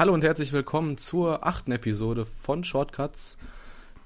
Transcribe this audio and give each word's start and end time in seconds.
Hallo 0.00 0.14
und 0.14 0.24
herzlich 0.24 0.54
willkommen 0.54 0.96
zur 0.96 1.46
achten 1.46 1.72
Episode 1.72 2.24
von 2.24 2.64
Shortcuts. 2.64 3.36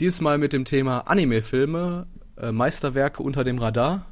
Diesmal 0.00 0.38
mit 0.38 0.52
dem 0.52 0.64
Thema 0.64 1.02
Anime-Filme, 1.02 2.08
äh, 2.36 2.50
Meisterwerke 2.50 3.22
unter 3.22 3.44
dem 3.44 3.58
Radar. 3.58 4.04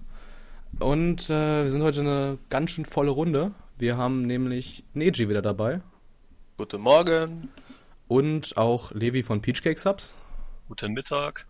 Und 0.79 1.29
äh, 1.29 1.65
wir 1.65 1.73
sind 1.73 1.83
heute 1.83 2.03
eine 2.03 2.39
ganz 2.51 2.71
schön 2.71 2.85
volle 2.85 3.11
Runde. 3.11 3.51
Wir 3.79 3.97
haben 3.97 4.23
nämlich 4.23 4.85
Neji 4.95 5.29
wieder 5.29 5.43
dabei. 5.43 5.81
Guten 6.57 6.83
Morgen. 6.83 7.49
Und 8.07 8.57
auch 8.57 8.93
Levi 8.93 9.25
von 9.25 9.43
Peachcake 9.43 9.81
Subs. 9.81 10.15
Guten 10.69 10.93
Mittag. 10.93 11.47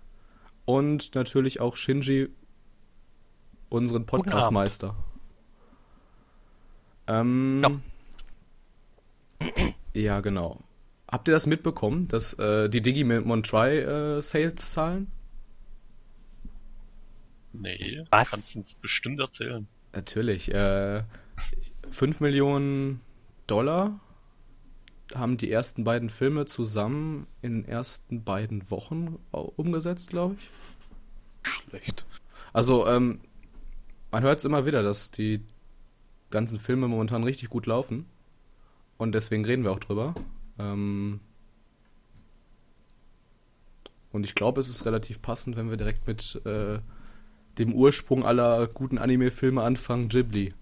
Und 0.64 1.14
natürlich 1.14 1.60
auch 1.60 1.76
Shinji, 1.76 2.30
unseren 3.68 4.06
Podcastmeister. 4.06 4.96
Ähm, 7.06 7.82
ja. 9.42 9.52
ja, 9.94 10.20
genau. 10.20 10.60
Habt 11.08 11.28
ihr 11.28 11.34
das 11.34 11.46
mitbekommen, 11.46 12.08
dass 12.08 12.34
äh, 12.34 12.68
die 12.68 12.80
Digimon 12.80 13.42
Try 13.42 13.78
äh, 13.78 14.22
Sales 14.22 14.72
zahlen? 14.72 15.10
Nee, 17.52 18.04
Was? 18.10 18.30
kannst 18.30 18.54
du 18.54 18.60
uns 18.60 18.74
bestimmt 18.74 19.20
erzählen. 19.20 19.66
Natürlich. 19.92 20.52
Äh, 20.54 21.02
5 21.90 22.20
Millionen 22.20 23.00
Dollar 23.46 24.00
haben 25.14 25.36
die 25.36 25.50
ersten 25.50 25.84
beiden 25.84 26.08
Filme 26.08 26.46
zusammen 26.46 27.26
in 27.42 27.62
den 27.62 27.64
ersten 27.68 28.24
beiden 28.24 28.70
Wochen 28.70 29.18
umgesetzt, 29.30 30.08
glaube 30.08 30.36
ich. 30.38 30.48
Schlecht. 31.42 32.06
Also, 32.54 32.86
ähm, 32.86 33.20
man 34.10 34.22
hört 34.22 34.38
es 34.38 34.44
immer 34.44 34.64
wieder, 34.64 34.82
dass 34.82 35.10
die 35.10 35.42
ganzen 36.30 36.58
Filme 36.58 36.88
momentan 36.88 37.24
richtig 37.24 37.50
gut 37.50 37.66
laufen. 37.66 38.06
Und 39.02 39.16
deswegen 39.16 39.44
reden 39.44 39.64
wir 39.64 39.72
auch 39.72 39.80
drüber. 39.80 40.14
Ähm 40.60 41.18
und 44.12 44.22
ich 44.22 44.36
glaube, 44.36 44.60
es 44.60 44.68
ist 44.68 44.86
relativ 44.86 45.20
passend, 45.20 45.56
wenn 45.56 45.70
wir 45.70 45.76
direkt 45.76 46.06
mit 46.06 46.40
äh, 46.46 46.78
dem 47.58 47.72
Ursprung 47.74 48.24
aller 48.24 48.68
guten 48.68 48.98
Anime-Filme 48.98 49.60
anfangen, 49.60 50.08
Ghibli. 50.08 50.54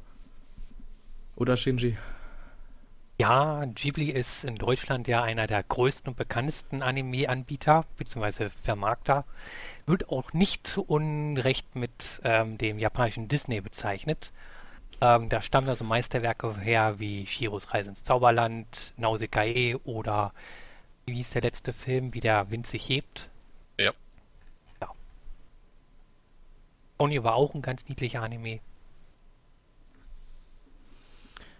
Oder 1.36 1.58
Shinji? 1.58 1.98
Ja, 3.18 3.62
Ghibli 3.74 4.08
ist 4.08 4.44
in 4.44 4.54
Deutschland 4.54 5.06
ja 5.06 5.22
einer 5.22 5.46
der 5.46 5.62
größten 5.62 6.08
und 6.08 6.16
bekanntesten 6.16 6.80
Anime-Anbieter 6.80 7.84
bzw. 7.98 8.48
Vermarkter. 8.62 9.26
Wird 9.84 10.08
auch 10.08 10.32
nicht 10.32 10.66
zu 10.66 10.82
Unrecht 10.82 11.76
mit 11.76 12.22
ähm, 12.24 12.56
dem 12.56 12.78
japanischen 12.78 13.28
Disney 13.28 13.60
bezeichnet. 13.60 14.32
Ähm, 15.00 15.28
da 15.28 15.40
stammen 15.40 15.68
also 15.68 15.84
Meisterwerke 15.84 16.58
her 16.58 16.98
wie 16.98 17.26
Shiros 17.26 17.72
Reise 17.72 17.90
ins 17.90 18.02
Zauberland, 18.02 18.92
Nausicaa 18.96 19.76
oder 19.84 20.32
wie 21.06 21.14
hieß 21.14 21.30
der 21.30 21.42
letzte 21.42 21.72
Film, 21.72 22.12
wie 22.14 22.20
der 22.20 22.50
Wind 22.50 22.66
sich 22.66 22.88
hebt. 22.88 23.30
Ja. 23.78 23.92
Ja. 24.80 24.90
Oni 26.98 27.22
war 27.24 27.34
auch 27.34 27.54
ein 27.54 27.62
ganz 27.62 27.88
niedlicher 27.88 28.22
Anime. 28.22 28.60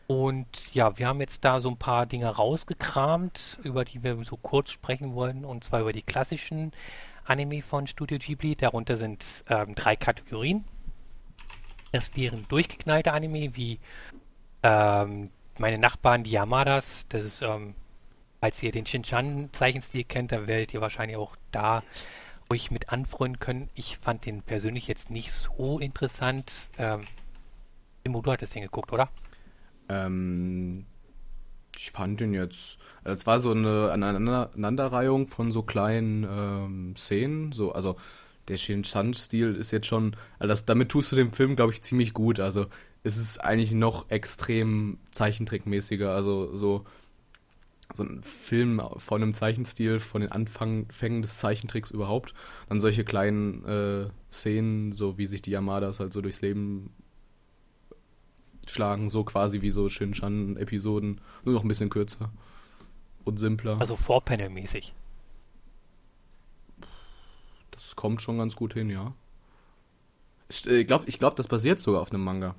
Und 0.06 0.74
ja, 0.74 0.98
wir 0.98 1.06
haben 1.06 1.20
jetzt 1.20 1.44
da 1.44 1.60
so 1.60 1.70
ein 1.70 1.76
paar 1.76 2.04
Dinge 2.04 2.26
rausgekramt, 2.26 3.60
über 3.62 3.84
die 3.84 4.02
wir 4.02 4.22
so 4.24 4.36
kurz 4.36 4.72
sprechen 4.72 5.14
wollen, 5.14 5.44
und 5.44 5.62
zwar 5.62 5.82
über 5.82 5.92
die 5.92 6.02
klassischen 6.02 6.72
Anime 7.24 7.62
von 7.62 7.86
Studio 7.86 8.18
Ghibli. 8.18 8.56
Darunter 8.56 8.96
sind 8.96 9.44
ähm, 9.48 9.76
drei 9.76 9.94
Kategorien. 9.94 10.64
Das 11.92 12.16
wären 12.16 12.46
durchgeknallte 12.48 13.12
Anime 13.12 13.56
wie 13.56 13.78
ähm, 14.62 15.30
meine 15.58 15.78
Nachbarn, 15.78 16.24
die 16.24 16.30
Yamadas. 16.30 17.06
Das 17.08 17.24
ist, 17.24 17.42
ähm, 17.42 17.74
falls 18.40 18.62
ihr 18.62 18.72
den 18.72 18.86
Shinchan-Zeichenstil 18.86 20.04
kennt, 20.04 20.32
dann 20.32 20.46
werdet 20.46 20.74
ihr 20.74 20.80
wahrscheinlich 20.80 21.16
auch 21.16 21.36
da 21.52 21.82
euch 22.50 22.70
mit 22.70 22.90
anfreunden 22.90 23.38
können. 23.38 23.70
Ich 23.74 23.98
fand 23.98 24.26
den 24.26 24.42
persönlich 24.42 24.86
jetzt 24.86 25.10
nicht 25.10 25.32
so 25.32 25.78
interessant. 25.78 26.70
Ähm, 26.78 27.02
Timo, 28.04 28.22
du 28.22 28.32
hattest 28.32 28.54
den 28.54 28.62
geguckt, 28.62 28.92
oder? 28.92 29.08
Ähm, 29.88 30.86
ich 31.76 31.90
fand 31.90 32.20
den 32.20 32.34
jetzt, 32.34 32.78
also 33.04 33.14
es 33.14 33.26
war 33.26 33.40
so 33.40 33.52
eine 33.52 33.90
Aneinanderreihung 33.92 35.26
von 35.26 35.52
so 35.52 35.62
kleinen 35.62 36.24
ähm, 36.24 36.96
Szenen, 36.96 37.52
so, 37.52 37.72
also 37.72 37.96
der 38.50 38.56
Shin-Chan-Stil 38.56 39.54
ist 39.54 39.70
jetzt 39.70 39.86
schon, 39.86 40.16
also 40.38 40.48
das, 40.48 40.66
damit 40.66 40.90
tust 40.90 41.12
du 41.12 41.16
dem 41.16 41.32
Film, 41.32 41.56
glaube 41.56 41.72
ich, 41.72 41.82
ziemlich 41.82 42.12
gut, 42.12 42.40
also 42.40 42.66
es 43.02 43.16
ist 43.16 43.38
eigentlich 43.38 43.72
noch 43.72 44.10
extrem 44.10 44.98
Zeichentrickmäßiger, 45.12 46.10
also 46.10 46.54
so, 46.56 46.84
so 47.94 48.02
ein 48.02 48.22
Film 48.22 48.82
von 48.96 49.22
einem 49.22 49.34
Zeichenstil, 49.34 50.00
von 50.00 50.20
den 50.20 50.32
Anfängen 50.32 51.22
des 51.22 51.38
Zeichentricks 51.38 51.90
überhaupt, 51.90 52.34
dann 52.68 52.80
solche 52.80 53.04
kleinen 53.04 53.64
äh, 53.64 54.10
Szenen, 54.30 54.92
so 54.92 55.16
wie 55.16 55.26
sich 55.26 55.42
die 55.42 55.52
Yamadas 55.52 56.00
halt 56.00 56.12
so 56.12 56.20
durchs 56.20 56.42
Leben 56.42 56.92
schlagen, 58.66 59.08
so 59.08 59.24
quasi 59.24 59.62
wie 59.62 59.70
so 59.70 59.88
Shinshan-Episoden, 59.88 61.20
nur 61.44 61.54
noch 61.54 61.62
ein 61.62 61.68
bisschen 61.68 61.90
kürzer 61.90 62.30
und 63.24 63.38
simpler. 63.38 63.80
Also 63.80 63.94
Vorpanel-mäßig. 63.94 64.92
Das 67.80 67.96
kommt 67.96 68.20
schon 68.20 68.36
ganz 68.36 68.56
gut 68.56 68.74
hin, 68.74 68.90
ja. 68.90 69.14
Ich 70.48 70.66
äh, 70.66 70.84
glaube, 70.84 71.06
ich 71.06 71.18
glaub, 71.18 71.36
das 71.36 71.48
basiert 71.48 71.80
sogar 71.80 72.02
auf 72.02 72.12
einem 72.12 72.22
Manga. 72.22 72.54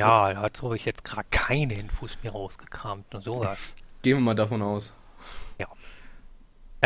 Ja, 0.00 0.32
da 0.34 0.40
hat 0.40 0.56
so 0.56 0.72
ich 0.74 0.84
jetzt 0.84 1.04
gerade 1.04 1.28
keine 1.30 1.74
Infos 1.74 2.18
mehr 2.22 2.32
rausgekramt, 2.32 3.12
nur 3.12 3.22
sowas. 3.22 3.74
Gehen 4.02 4.16
wir 4.16 4.22
mal 4.22 4.34
davon 4.34 4.60
aus. 4.60 4.92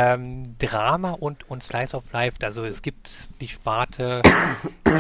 Ähm, 0.00 0.54
Drama 0.58 1.10
und, 1.10 1.50
und 1.50 1.64
Slice 1.64 1.96
of 1.96 2.12
Life, 2.12 2.36
also 2.42 2.64
es 2.64 2.82
gibt 2.82 3.10
die 3.40 3.48
Sparte, 3.48 4.22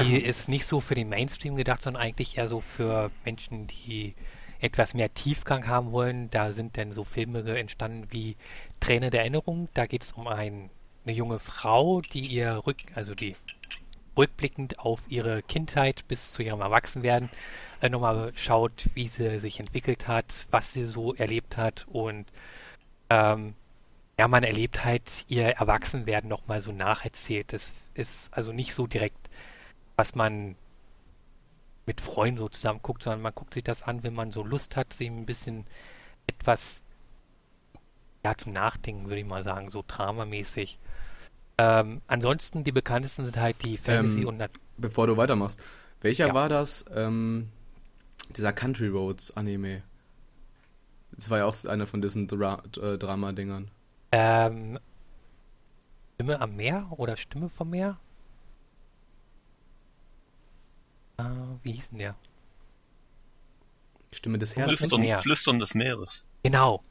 die 0.02 0.18
ist 0.18 0.48
nicht 0.48 0.66
so 0.66 0.80
für 0.80 0.96
den 0.96 1.08
Mainstream 1.08 1.54
gedacht, 1.54 1.82
sondern 1.82 2.02
eigentlich 2.02 2.36
eher 2.36 2.48
so 2.48 2.60
für 2.60 3.12
Menschen, 3.24 3.68
die 3.68 4.16
etwas 4.60 4.94
mehr 4.94 5.12
Tiefgang 5.14 5.66
haben 5.66 5.92
wollen. 5.92 6.30
Da 6.30 6.52
sind 6.52 6.76
dann 6.76 6.92
so 6.92 7.04
Filme 7.04 7.40
entstanden 7.58 8.08
wie 8.10 8.36
Träne 8.80 9.10
der 9.10 9.20
Erinnerung. 9.20 9.68
Da 9.74 9.86
geht 9.86 10.02
es 10.02 10.12
um 10.12 10.26
ein, 10.26 10.70
eine 11.04 11.14
junge 11.14 11.38
Frau, 11.38 12.00
die 12.00 12.26
ihr 12.26 12.62
Rück, 12.66 12.78
also 12.94 13.14
die 13.14 13.36
rückblickend 14.16 14.80
auf 14.80 15.02
ihre 15.08 15.42
Kindheit 15.42 16.06
bis 16.08 16.32
zu 16.32 16.42
ihrem 16.42 16.60
Erwachsenwerden 16.60 17.30
äh, 17.80 17.88
nochmal 17.88 18.32
schaut, 18.34 18.88
wie 18.94 19.08
sie 19.08 19.38
sich 19.38 19.60
entwickelt 19.60 20.08
hat, 20.08 20.48
was 20.50 20.72
sie 20.72 20.84
so 20.84 21.14
erlebt 21.14 21.56
hat 21.56 21.86
und 21.88 22.26
ähm, 23.10 23.54
ja, 24.18 24.26
man 24.26 24.42
erlebt 24.42 24.84
halt 24.84 25.24
ihr 25.28 25.46
Erwachsenwerden 25.46 26.28
nochmal 26.28 26.60
so 26.60 26.72
nacherzählt. 26.72 27.52
Das 27.52 27.72
ist 27.94 28.34
also 28.34 28.52
nicht 28.52 28.74
so 28.74 28.88
direkt, 28.88 29.30
was 29.96 30.16
man 30.16 30.56
mit 31.88 32.02
Freunden 32.02 32.36
so 32.36 32.48
zusammen 32.50 32.80
guckt, 32.82 33.02
sondern 33.02 33.22
man 33.22 33.34
guckt 33.34 33.54
sich 33.54 33.64
das 33.64 33.82
an, 33.82 34.02
wenn 34.02 34.12
man 34.12 34.30
so 34.30 34.44
Lust 34.44 34.76
hat, 34.76 34.92
sich 34.92 35.08
ein 35.08 35.24
bisschen 35.24 35.66
etwas 36.26 36.82
ja, 38.22 38.36
zum 38.36 38.52
Nachdenken, 38.52 39.06
würde 39.06 39.20
ich 39.20 39.26
mal 39.26 39.42
sagen, 39.42 39.70
so 39.70 39.82
dramamäßig. 39.88 40.78
Ähm, 41.56 42.02
ansonsten, 42.06 42.62
die 42.62 42.72
bekanntesten 42.72 43.24
sind 43.24 43.38
halt 43.38 43.64
die 43.64 43.78
Fantasy 43.78 44.20
ähm, 44.20 44.28
und... 44.28 44.44
Bevor 44.76 45.06
du 45.06 45.16
weitermachst, 45.16 45.60
welcher 46.02 46.28
ja. 46.28 46.34
war 46.34 46.50
das, 46.50 46.84
ähm, 46.94 47.48
dieser 48.36 48.52
Country 48.52 48.88
Roads 48.88 49.34
Anime? 49.34 49.82
Das 51.12 51.30
war 51.30 51.38
ja 51.38 51.46
auch 51.46 51.64
einer 51.64 51.86
von 51.86 52.02
diesen 52.02 52.26
Dra 52.28 52.62
äh, 52.76 52.98
Drama-Dingern. 52.98 53.70
Ähm, 54.12 54.78
Stimme 56.14 56.38
am 56.38 56.54
Meer 56.54 56.86
oder 56.90 57.16
Stimme 57.16 57.48
vom 57.48 57.70
Meer? 57.70 57.98
Äh, 61.18 61.24
wie 61.62 61.72
hieß 61.72 61.90
denn 61.90 61.98
der? 61.98 62.16
Stimme 64.12 64.38
des 64.38 64.56
Herzens. 64.56 64.78
Flüstern, 64.78 65.00
Meer. 65.00 65.20
Flüstern 65.20 65.58
des 65.58 65.74
Meeres. 65.74 66.24
Genau. 66.42 66.82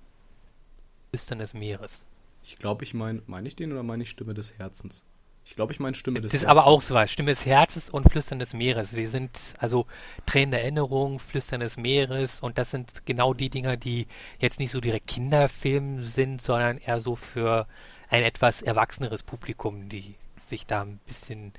Flüstern 1.10 1.40
des 1.40 1.54
Meeres. 1.54 2.06
Ich 2.44 2.58
glaube, 2.58 2.84
ich 2.84 2.94
meine, 2.94 3.22
meine 3.28 3.48
ich 3.48 3.56
den 3.56 3.72
oder 3.72 3.84
meine 3.84 4.04
ich 4.04 4.10
Stimme 4.10 4.34
des 4.34 4.58
Herzens? 4.58 5.04
Ich 5.46 5.56
glaube, 5.56 5.72
ich 5.72 5.80
meine 5.80 5.96
Stimme 5.96 6.16
des 6.16 6.26
Herzens. 6.26 6.42
Das 6.42 6.44
ist 6.44 6.50
aber 6.50 6.68
auch 6.68 6.82
sowas. 6.82 7.10
Stimme 7.10 7.32
des 7.32 7.46
Herzens 7.46 7.90
und 7.90 8.10
Flüstern 8.10 8.38
des 8.38 8.54
Meeres. 8.54 8.92
Sie 8.92 9.08
sind 9.08 9.32
also 9.60 9.86
Tränen 10.26 10.52
der 10.52 10.62
Erinnerung, 10.62 11.20
Flüstern 11.20 11.62
des 11.62 11.78
Meeres 11.78 12.42
und 12.42 12.58
das 12.58 12.72
sind 12.72 13.06
genau 13.06 13.34
die 13.34 13.50
Dinger, 13.50 13.78
die 13.78 14.08
jetzt 14.40 14.60
nicht 14.60 14.72
so 14.72 14.82
direkt 14.82 15.08
Kinderfilm 15.08 16.04
sind, 16.04 16.42
sondern 16.42 16.78
eher 16.80 17.00
so 17.00 17.16
für 17.16 17.66
ein 18.10 18.24
etwas 18.24 18.62
erwachseneres 18.62 19.24
Publikum, 19.24 19.88
die 19.90 20.16
sich 20.46 20.66
da 20.66 20.82
ein 20.82 21.00
bisschen 21.06 21.54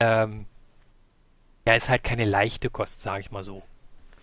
ähm, 0.00 0.46
ja, 1.70 1.76
ist 1.76 1.88
halt 1.88 2.02
keine 2.04 2.24
leichte 2.24 2.70
Kost, 2.70 3.00
sage 3.02 3.20
ich 3.20 3.30
mal 3.30 3.44
so. 3.44 3.62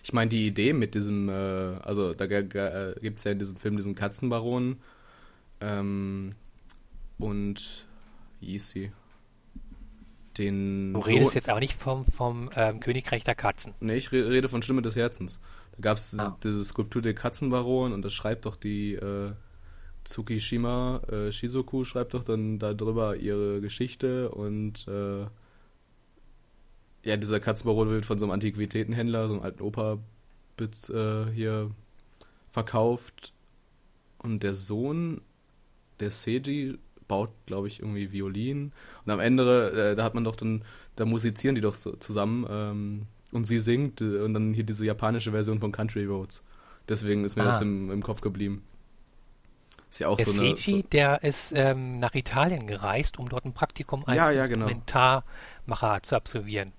Ich 0.02 0.12
meine, 0.12 0.28
die 0.30 0.46
Idee 0.46 0.72
mit 0.72 0.94
diesem, 0.94 1.28
äh, 1.28 1.32
also 1.32 2.14
da 2.14 2.26
gibt 2.26 2.54
es 2.54 3.24
ja 3.24 3.32
in 3.32 3.38
diesem 3.38 3.56
Film 3.56 3.76
diesen 3.76 3.94
Katzenbaron 3.94 4.76
ähm, 5.60 6.34
und 7.18 7.86
wie 8.40 8.46
hieß 8.52 8.70
sie? 8.70 8.92
den. 10.38 10.94
Du 10.94 11.00
redest 11.00 11.34
jetzt 11.34 11.48
aber 11.48 11.58
nicht 11.60 11.74
vom, 11.74 12.04
vom 12.04 12.48
ähm, 12.54 12.78
Königreich 12.78 13.24
der 13.24 13.34
Katzen. 13.34 13.74
Nee, 13.80 13.96
ich 13.96 14.12
re- 14.12 14.30
rede 14.30 14.48
von 14.48 14.62
Stimme 14.62 14.82
des 14.82 14.94
Herzens. 14.94 15.40
Da 15.72 15.78
gab 15.80 15.98
es 15.98 16.16
Ah. 16.18 16.36
diese 16.44 16.64
Skulptur 16.64 17.02
der 17.02 17.14
Katzenbaron 17.14 17.92
und 17.92 18.02
das 18.02 18.12
schreibt 18.14 18.46
doch 18.46 18.54
die 18.54 18.94
äh, 18.94 19.32
Tsukishima 20.04 21.00
äh, 21.10 21.32
Shizuku 21.32 21.84
schreibt 21.84 22.14
doch 22.14 22.22
dann 22.24 22.58
darüber 22.60 23.16
ihre 23.16 23.60
Geschichte 23.60 24.30
und 24.30 24.86
äh, 24.88 25.26
ja, 27.04 27.16
dieser 27.16 27.40
Katzenbaron 27.40 27.90
wird 27.90 28.06
von 28.06 28.18
so 28.18 28.24
einem 28.24 28.32
Antiquitätenhändler, 28.32 29.28
so 29.28 29.34
einem 29.34 29.42
alten 29.42 29.62
Opa 29.62 29.98
äh, 30.60 31.30
hier 31.32 31.70
verkauft 32.50 33.32
und 34.18 34.42
der 34.42 34.54
Sohn, 34.54 35.20
der 36.00 36.10
Seiji, 36.10 36.78
baut, 37.06 37.30
glaube 37.46 37.68
ich, 37.68 37.80
irgendwie 37.80 38.12
Violin 38.12 38.72
und 39.06 39.12
am 39.12 39.20
Ende, 39.20 39.70
äh, 39.92 39.96
da 39.96 40.04
hat 40.04 40.14
man 40.14 40.24
doch 40.24 40.36
dann, 40.36 40.62
da 40.96 41.04
musizieren 41.06 41.54
die 41.54 41.60
doch 41.62 41.74
so 41.74 41.92
zusammen 41.96 42.46
ähm, 42.50 43.06
und 43.32 43.44
sie 43.46 43.60
singt 43.60 44.00
äh, 44.02 44.18
und 44.20 44.34
dann 44.34 44.52
hier 44.52 44.64
diese 44.64 44.84
japanische 44.84 45.30
Version 45.30 45.58
von 45.58 45.72
Country 45.72 46.04
Roads. 46.04 46.42
Deswegen 46.88 47.24
ist 47.24 47.36
mir 47.36 47.44
Ah. 47.44 47.46
das 47.46 47.62
im, 47.62 47.90
im 47.90 48.02
Kopf 48.02 48.20
geblieben. 48.20 48.62
Ist 49.90 50.00
ja 50.00 50.08
auch 50.08 50.16
Der 50.16 50.26
so 50.26 50.32
eine. 50.32 50.56
Seiji, 50.56 50.82
so, 50.82 50.82
der 50.92 51.22
ist 51.22 51.52
ähm, 51.54 51.98
nach 51.98 52.14
Italien 52.14 52.66
gereist, 52.66 53.18
um 53.18 53.28
dort 53.28 53.46
ein 53.46 53.54
Praktikum 53.54 54.04
als 54.04 54.16
Ja, 54.16 54.30
ja, 54.30 54.46
genau. 54.46 54.66
Instrumentarmacher 54.66 56.02
zu 56.02 56.16
absolvieren. 56.16 56.72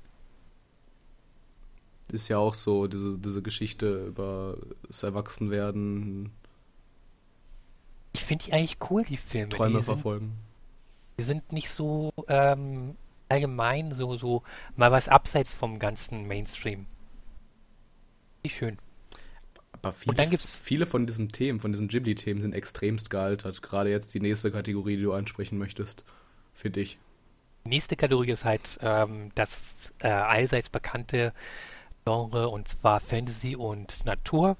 Ist 2.11 2.27
ja 2.27 2.38
auch 2.38 2.53
so 2.56 2.88
diese, 2.88 3.17
diese 3.19 3.41
Geschichte 3.41 4.06
über 4.07 4.57
das 4.88 5.03
Erwachsenwerden, 5.03 6.31
Ich 8.13 8.23
finde 8.23 8.45
die 8.45 8.53
eigentlich 8.53 8.77
cool, 8.89 9.03
die 9.03 9.17
Filme. 9.17 9.50
Träume 9.50 9.79
die, 9.79 9.85
sind, 9.85 9.85
verfolgen. 9.85 10.33
die 11.19 11.23
sind 11.23 11.51
nicht 11.51 11.69
so 11.69 12.11
ähm, 12.27 12.95
allgemein, 13.29 13.91
so, 13.91 14.17
so 14.17 14.44
mal 14.75 14.91
was 14.91 15.07
abseits 15.07 15.53
vom 15.53 15.77
ganzen 15.79 16.27
Mainstream. 16.27 16.88
Wie 18.44 18.50
schön. 18.50 18.77
Aber 19.71 19.94
viele, 19.94 20.15
dann 20.15 20.29
gibt's- 20.29 20.59
viele 20.59 20.85
von 20.85 21.06
diesen 21.06 21.29
Themen, 21.29 21.59
von 21.59 21.71
diesen 21.71 21.88
Ghibli-Themen 21.88 22.41
sind 22.41 22.53
extremst 22.53 23.09
gealtert. 23.09 23.61
Gerade 23.61 23.89
jetzt 23.91 24.13
die 24.13 24.19
nächste 24.19 24.51
Kategorie, 24.51 24.97
die 24.97 25.03
du 25.03 25.13
ansprechen 25.13 25.57
möchtest, 25.57 26.03
für 26.53 26.69
dich. 26.69 26.97
Die 27.65 27.69
nächste 27.69 27.95
Kategorie 27.95 28.31
ist 28.31 28.45
halt 28.45 28.79
ähm, 28.81 29.31
das 29.35 29.91
äh, 30.00 30.07
allseits 30.07 30.69
bekannte 30.69 31.33
Genre 32.09 32.50
und 32.50 32.67
zwar 32.67 33.00
Fantasy 33.00 33.56
und 33.56 34.03
Natur. 34.06 34.57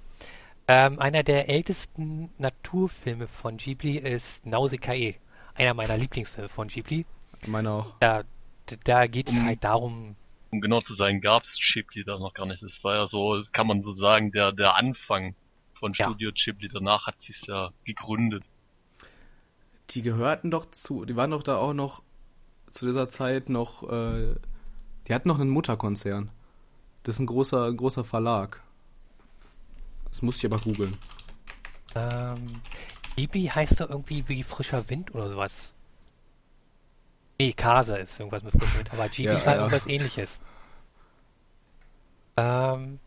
Ähm, 0.68 1.00
einer 1.00 1.24
der 1.24 1.50
ältesten 1.50 2.30
Naturfilme 2.38 3.28
von 3.28 3.58
Ghibli 3.58 3.98
ist 3.98 4.46
Nausicaa, 4.46 5.14
einer 5.56 5.74
meiner 5.74 5.98
Lieblingsfilme 5.98 6.48
von 6.48 6.68
Ghibli. 6.68 7.08
Meine 7.48 7.72
auch. 7.72 7.96
Da, 8.00 8.22
da 8.84 9.08
geht 9.08 9.30
es 9.32 9.40
Um- 9.40 9.46
halt 9.46 9.64
darum, 9.64 10.16
Um 10.52 10.62
genau 10.62 10.82
zu 10.82 10.94
sein, 10.94 11.22
gab's 11.22 11.58
Ghibli 11.60 12.04
da 12.04 12.20
noch 12.20 12.36
gar 12.36 12.46
nicht. 12.46 12.62
Das 12.62 12.84
war 12.84 12.96
ja 12.96 13.08
so, 13.08 13.44
kann 13.52 13.66
man 13.66 13.82
so 13.82 13.94
sagen, 13.96 14.32
der, 14.32 14.52
der 14.52 14.76
Anfang 14.76 15.34
von 15.74 15.94
Ja. 15.94 16.06
Studio 16.06 16.30
Ghibli. 16.32 16.70
Danach 16.70 17.08
hat 17.08 17.20
sich's 17.20 17.48
ja 17.48 17.72
gegründet. 17.84 18.44
Die 19.90 20.04
gehörten 20.04 20.52
doch 20.52 20.70
zu, 20.70 21.04
die 21.06 21.16
waren 21.16 21.32
doch 21.32 21.42
da 21.42 21.58
auch 21.58 21.74
noch 21.74 22.04
zu 22.70 22.86
dieser 22.86 23.10
Zeit 23.10 23.50
noch, 23.50 23.90
äh, 23.92 24.36
die 25.08 25.16
hatten 25.16 25.28
noch 25.28 25.40
einen 25.40 25.50
Mutterkonzern. 25.50 26.30
Das 27.10 27.16
ist 27.16 27.22
ein 27.22 27.26
großer, 27.26 27.66
ein 27.66 27.76
großer 27.76 28.04
Verlag. 28.04 28.62
Das 30.12 30.22
musste 30.22 30.46
ich 30.46 30.54
aber 30.54 30.62
googeln. 30.64 30.96
ähm, 31.96 32.62
Ghibli 33.16 33.46
heißt 33.48 33.82
doch 33.82 33.90
irgendwie 33.90 34.28
wie 34.28 34.44
frischer 34.44 34.88
Wind 34.92 35.16
oder 35.16 35.28
sowas. 35.28 35.74
Nee, 37.40 37.54
Kase 37.54 37.98
ist 37.98 38.20
irgendwas 38.20 38.44
mit 38.44 38.54
frischem 38.54 38.78
Wind, 38.78 38.94
aber 38.94 39.10
Ghibli 39.10 39.24
Ja, 39.24 39.44
war 39.44 39.56
ja. 39.56 39.56
irgendwas 39.56 39.88
ähnliches. 39.88 40.40
Ähm, 42.38 43.00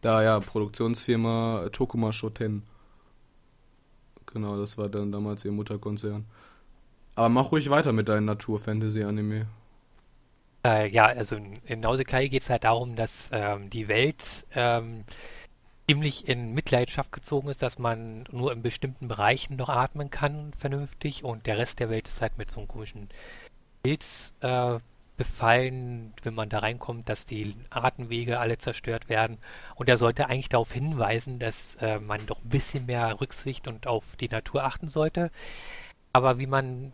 Da, 0.00 0.22
ja, 0.22 0.40
Produktionsfirma 0.40 1.68
Tokuma 1.72 2.14
Shoten. 2.14 2.62
Genau, 4.32 4.56
das 4.58 4.78
war 4.78 4.88
dann 4.88 5.12
damals 5.12 5.44
ihr 5.44 5.52
Mutterkonzern. 5.52 6.24
Aber 7.16 7.28
mach 7.28 7.52
ruhig 7.52 7.68
weiter 7.68 7.92
mit 7.92 8.08
deinen 8.08 8.24
Natur-Fantasy-Anime. 8.24 9.46
Äh, 10.64 10.88
ja, 10.88 11.06
also 11.06 11.36
in, 11.36 11.54
in 11.66 11.80
Nausicaa 11.80 12.20
geht 12.20 12.42
es 12.42 12.50
halt 12.50 12.64
darum, 12.64 12.96
dass 12.96 13.30
ähm, 13.32 13.70
die 13.70 13.88
Welt 13.88 14.46
ähm, 14.54 15.04
ziemlich 15.88 16.26
in 16.26 16.54
Mitleidenschaft 16.54 17.12
gezogen 17.12 17.48
ist, 17.48 17.62
dass 17.62 17.78
man 17.78 18.24
nur 18.32 18.52
in 18.52 18.62
bestimmten 18.62 19.08
Bereichen 19.08 19.56
noch 19.56 19.68
atmen 19.68 20.10
kann 20.10 20.52
vernünftig 20.56 21.24
und 21.24 21.46
der 21.46 21.58
Rest 21.58 21.80
der 21.80 21.90
Welt 21.90 22.08
ist 22.08 22.22
halt 22.22 22.38
mit 22.38 22.50
so 22.50 22.60
einem 22.60 22.68
komischen 22.68 23.08
Pilz 23.82 24.32
äh, 24.40 24.78
befallen, 25.16 26.12
wenn 26.22 26.34
man 26.34 26.48
da 26.48 26.58
reinkommt, 26.58 27.08
dass 27.08 27.26
die 27.26 27.54
Atemwege 27.70 28.40
alle 28.40 28.58
zerstört 28.58 29.08
werden. 29.08 29.38
Und 29.76 29.88
er 29.88 29.96
sollte 29.96 30.26
eigentlich 30.28 30.48
darauf 30.48 30.72
hinweisen, 30.72 31.38
dass 31.38 31.76
äh, 31.76 32.00
man 32.00 32.26
doch 32.26 32.42
ein 32.42 32.48
bisschen 32.48 32.86
mehr 32.86 33.20
Rücksicht 33.20 33.68
und 33.68 33.86
auf 33.86 34.16
die 34.16 34.28
Natur 34.28 34.64
achten 34.64 34.88
sollte. 34.88 35.30
Aber 36.12 36.38
wie 36.38 36.46
man 36.46 36.92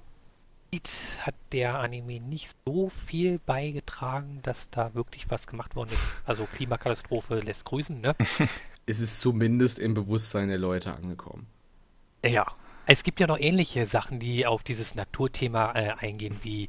hat 1.21 1.35
der 1.53 1.79
Anime 1.79 2.21
nicht 2.21 2.55
so 2.65 2.89
viel 2.89 3.39
beigetragen, 3.39 4.41
dass 4.43 4.71
da 4.71 4.95
wirklich 4.95 5.31
was 5.31 5.47
gemacht 5.47 5.75
worden 5.77 5.91
ist. 5.93 6.23
Also 6.25 6.47
Klimakatastrophe 6.47 7.41
lässt 7.41 7.65
grüßen, 7.65 8.01
ne? 8.01 8.15
Es 8.87 8.99
ist 8.99 9.21
zumindest 9.21 9.79
im 9.79 9.95
Bewusstsein 9.95 10.49
der 10.49 10.59
Leute 10.59 10.93
angekommen. 10.95 11.47
Ja. 12.25 12.47
Es 12.87 13.05
gibt 13.05 13.21
ja 13.21 13.29
noch 13.29 13.39
ähnliche 13.39 13.87
Sachen, 13.87 14.19
die 14.19 14.47
auf 14.47 14.65
dieses 14.65 14.97
Naturthema 14.97 15.73
äh, 15.75 15.93
eingehen, 15.99 16.37
wie 16.43 16.69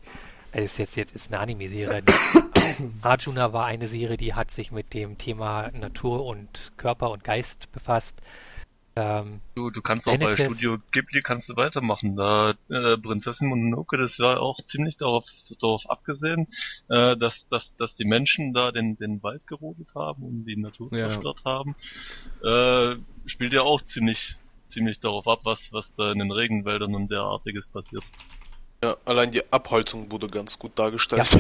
äh, 0.52 0.64
es 0.64 0.78
jetzt, 0.78 0.96
jetzt 0.96 1.16
ist 1.16 1.32
eine 1.32 1.40
Anime-Serie. 1.40 2.04
Arjuna 3.02 3.54
war 3.54 3.66
eine 3.66 3.88
Serie, 3.88 4.18
die 4.18 4.36
hat 4.36 4.52
sich 4.52 4.72
mit 4.72 4.94
dem 4.94 5.18
Thema 5.18 5.72
Natur 5.72 6.26
und 6.26 6.74
Körper 6.78 7.10
und 7.10 7.24
Geist 7.24 7.72
befasst. 7.72 8.22
Ähm, 8.96 9.40
Du, 9.56 9.70
du 9.70 9.82
kannst 9.82 10.08
auch 10.08 10.18
bei 10.18 10.34
Anakin- 10.34 10.46
Studio 10.46 10.78
Ghibli 10.92 11.22
kannst 11.22 11.48
du 11.50 11.56
weitermachen. 11.56 12.16
Da 12.18 12.54
äh, 12.70 12.98
Prinzessin 12.98 13.48
Mononoke, 13.48 13.98
das 13.98 14.20
war 14.20 14.42
auch 14.42 14.60
ziemlich 14.66 14.98
darauf, 14.98 15.24
darauf 15.62 15.90
abgesehen, 15.90 16.48
äh, 16.90 17.16
dass, 17.16 17.48
dass, 17.48 17.74
dass 17.76 17.96
die 17.96 18.04
Menschen 18.06 18.54
da 18.54 18.72
den, 18.74 18.98
den 18.98 19.24
Wald 19.24 19.48
gerodet 19.48 19.96
haben 19.96 20.24
und 20.24 20.46
die 20.46 20.58
Natur 20.58 20.90
Ja. 20.92 20.98
zerstört 20.98 21.44
haben. 21.46 21.76
Äh, 22.44 22.96
spielt 23.28 23.54
ja 23.54 23.62
auch 23.62 23.82
ziemlich, 23.82 24.36
ziemlich 24.68 25.00
darauf 25.00 25.26
ab, 25.28 25.40
was, 25.44 25.72
was 25.72 25.94
da 25.94 26.12
in 26.12 26.20
den 26.20 26.32
Regenwäldern 26.32 26.94
und 26.94 27.10
derartiges 27.10 27.68
passiert. 27.70 28.04
Ja, 28.84 28.98
allein 29.06 29.32
die 29.32 29.42
Abholzung 29.54 30.12
wurde 30.12 30.28
ganz 30.28 30.60
gut 30.60 30.78
dargestellt. 30.78 31.38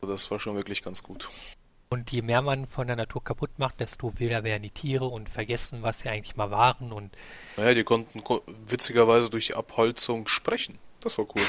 Das 0.00 0.30
war 0.32 0.40
schon 0.40 0.56
wirklich 0.56 0.82
ganz 0.82 1.02
gut. 1.02 1.28
Und 1.92 2.10
je 2.10 2.22
mehr 2.22 2.40
man 2.40 2.66
von 2.66 2.86
der 2.86 2.96
Natur 2.96 3.22
kaputt 3.22 3.58
macht, 3.58 3.78
desto 3.78 4.18
wilder 4.18 4.44
werden 4.44 4.62
die 4.62 4.70
Tiere 4.70 5.04
und 5.04 5.28
vergessen, 5.28 5.82
was 5.82 6.00
sie 6.00 6.08
eigentlich 6.08 6.36
mal 6.36 6.50
waren. 6.50 6.90
Und 6.90 7.10
Naja, 7.58 7.74
die 7.74 7.84
konnten 7.84 8.24
ko 8.24 8.40
witzigerweise 8.66 9.28
durch 9.28 9.48
die 9.48 9.54
Abholzung 9.54 10.26
sprechen. 10.26 10.78
Das 11.00 11.18
war 11.18 11.26
cool. 11.34 11.42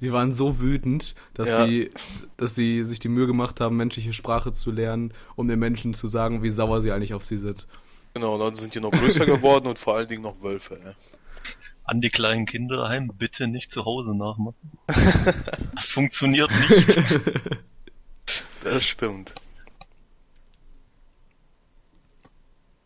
Sie 0.00 0.12
waren 0.12 0.32
so 0.32 0.60
wütend, 0.60 1.16
dass 1.34 1.48
Ja. 1.48 1.66
sie, 1.66 1.90
dass 2.36 2.54
sie 2.54 2.84
sich 2.84 3.00
die 3.00 3.08
Mühe 3.08 3.26
gemacht 3.26 3.60
haben, 3.60 3.76
menschliche 3.76 4.12
Sprache 4.12 4.52
zu 4.52 4.70
lernen, 4.70 5.12
um 5.34 5.48
den 5.48 5.58
Menschen 5.58 5.94
zu 5.94 6.06
sagen, 6.06 6.42
wie 6.44 6.50
sauer 6.50 6.80
sie 6.80 6.92
eigentlich 6.92 7.14
auf 7.14 7.24
sie 7.24 7.38
sind. 7.38 7.66
Genau, 8.14 8.38
dann 8.38 8.54
sind 8.54 8.72
die 8.74 8.80
noch 8.80 8.92
größer 8.92 9.26
geworden 9.26 9.66
und 9.66 9.78
vor 9.80 9.96
allen 9.96 10.06
Dingen 10.08 10.22
noch 10.22 10.40
Wölfe. 10.42 10.78
Ja. 10.84 10.94
An 11.84 12.00
die 12.00 12.10
kleinen 12.10 12.46
Kinder 12.46 12.76
daheim, 12.78 13.08
bitte 13.16 13.46
nicht 13.46 13.70
zu 13.70 13.84
Hause 13.84 14.16
nachmachen. 14.16 14.56
das 15.74 15.90
funktioniert 15.90 16.50
nicht. 16.70 16.98
Das 18.62 18.84
stimmt. 18.84 19.34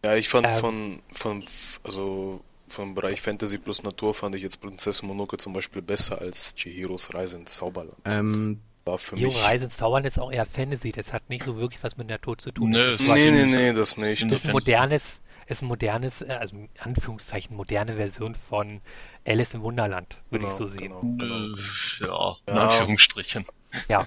Ja, 0.04 0.14
ich 0.14 0.28
fand 0.28 0.46
Ähm. 0.46 0.56
von, 0.58 1.02
von, 1.12 1.44
also 1.84 2.40
vom 2.68 2.94
Bereich 2.94 3.20
Fantasy 3.20 3.58
plus 3.58 3.82
Natur 3.82 4.14
fand 4.14 4.34
ich 4.34 4.42
jetzt 4.42 4.60
Prinzessin 4.60 5.08
Mononoke 5.08 5.36
zum 5.38 5.52
Beispiel 5.52 5.82
besser 5.82 6.20
als 6.20 6.54
Chihiros 6.54 7.14
Reise 7.14 7.36
ins 7.36 7.56
Zauberland. 7.56 7.96
Ähm, 8.04 8.60
War 8.84 8.98
für 8.98 9.16
die 9.16 9.24
mich. 9.24 9.42
Reise 9.42 9.64
ins 9.66 9.76
Zaubern 9.76 10.04
ist 10.04 10.18
auch 10.18 10.30
eher 10.30 10.46
Fantasy. 10.46 10.92
Das 10.92 11.12
hat 11.12 11.28
nicht 11.30 11.44
so 11.44 11.56
wirklich 11.56 11.82
was 11.82 11.96
mit 11.96 12.08
Natur 12.08 12.36
zu 12.38 12.52
tun. 12.52 12.70
Nö, 12.70 12.90
das 12.90 13.00
Nee, 13.00 13.30
nee, 13.30 13.46
nee, 13.46 13.72
das 13.72 13.96
nicht. 13.96 14.24
das 14.24 14.40
ist 14.40 14.46
ein 14.46 14.52
modernes, 14.52 15.20
ist 15.48 15.62
ein 15.62 15.68
modernes, 15.68 16.22
äh, 16.22 16.36
also 16.38 16.56
in 16.56 16.68
Anführungszeichen 16.78 17.56
moderne 17.56 17.96
Version 17.96 18.34
von 18.34 18.80
Alice 19.26 19.54
im 19.54 19.62
Wunderland, 19.62 20.20
würde 20.30 20.46
ich 20.46 20.52
so 20.52 20.66
sehen. 20.66 20.92
Genau, 20.92 21.00
genau. 21.18 21.54
Äh, 21.54 22.06
ja, 22.06 22.36
in 22.46 22.56
Ja. 22.56 22.68
Anführungsstrichen. 22.68 23.44
Ja, 23.88 24.06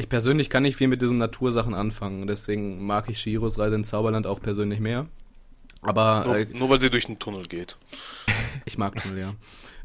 ich 0.00 0.08
persönlich 0.08 0.48
kann 0.48 0.62
nicht 0.62 0.76
viel 0.76 0.86
mit 0.86 1.02
diesen 1.02 1.18
Natursachen 1.18 1.74
anfangen, 1.74 2.26
deswegen 2.28 2.86
mag 2.86 3.08
ich 3.10 3.18
Shiros 3.18 3.58
Reise 3.58 3.74
ins 3.74 3.88
Zauberland 3.88 4.26
auch 4.28 4.40
persönlich 4.40 4.78
mehr. 4.78 5.06
Aber 5.82 6.24
Nur, 6.24 6.36
äh, 6.36 6.46
nur 6.52 6.70
weil 6.70 6.80
sie 6.80 6.90
durch 6.90 7.06
den 7.06 7.18
Tunnel 7.18 7.46
geht. 7.46 7.76
Ich 8.64 8.78
mag 8.78 8.94
Tunnel, 9.00 9.18
ja. 9.18 9.34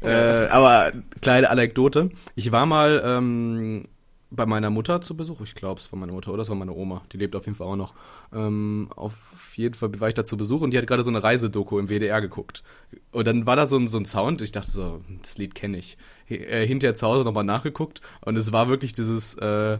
äh, 0.08 0.48
aber 0.48 0.92
kleine 1.20 1.50
Anekdote. 1.50 2.10
Ich 2.36 2.52
war 2.52 2.66
mal 2.66 3.02
ähm, 3.04 3.88
bei 4.34 4.46
meiner 4.46 4.70
Mutter 4.70 5.00
zu 5.00 5.16
Besuch. 5.16 5.40
Ich 5.42 5.54
glaube, 5.54 5.80
es 5.80 5.92
war 5.92 5.98
meine 5.98 6.12
Mutter 6.12 6.32
oder 6.32 6.42
es 6.42 6.48
war 6.48 6.56
meine 6.56 6.72
Oma. 6.72 7.02
Die 7.12 7.16
lebt 7.16 7.36
auf 7.36 7.46
jeden 7.46 7.56
Fall 7.56 7.66
auch 7.66 7.76
noch. 7.76 7.94
Ähm, 8.32 8.88
auf 8.94 9.56
jeden 9.56 9.74
Fall 9.74 9.98
war 10.00 10.08
ich 10.08 10.14
da 10.14 10.24
zu 10.24 10.36
Besuch 10.36 10.60
und 10.60 10.72
die 10.72 10.78
hat 10.78 10.86
gerade 10.86 11.04
so 11.04 11.10
eine 11.10 11.22
Reisedoku 11.22 11.78
im 11.78 11.88
WDR 11.88 12.20
geguckt. 12.20 12.62
Und 13.10 13.26
dann 13.26 13.46
war 13.46 13.56
da 13.56 13.66
so 13.66 13.76
ein, 13.76 13.88
so 13.88 13.98
ein 13.98 14.04
Sound. 14.04 14.42
Ich 14.42 14.52
dachte 14.52 14.70
so, 14.70 15.00
das 15.22 15.38
Lied 15.38 15.54
kenne 15.54 15.78
ich. 15.78 15.96
Äh, 16.28 16.66
hinterher 16.66 16.94
zu 16.94 17.06
Hause 17.06 17.24
nochmal 17.24 17.44
nachgeguckt 17.44 18.00
und 18.22 18.36
es 18.36 18.52
war 18.52 18.68
wirklich 18.68 18.92
dieses, 18.94 19.34
äh, 19.34 19.78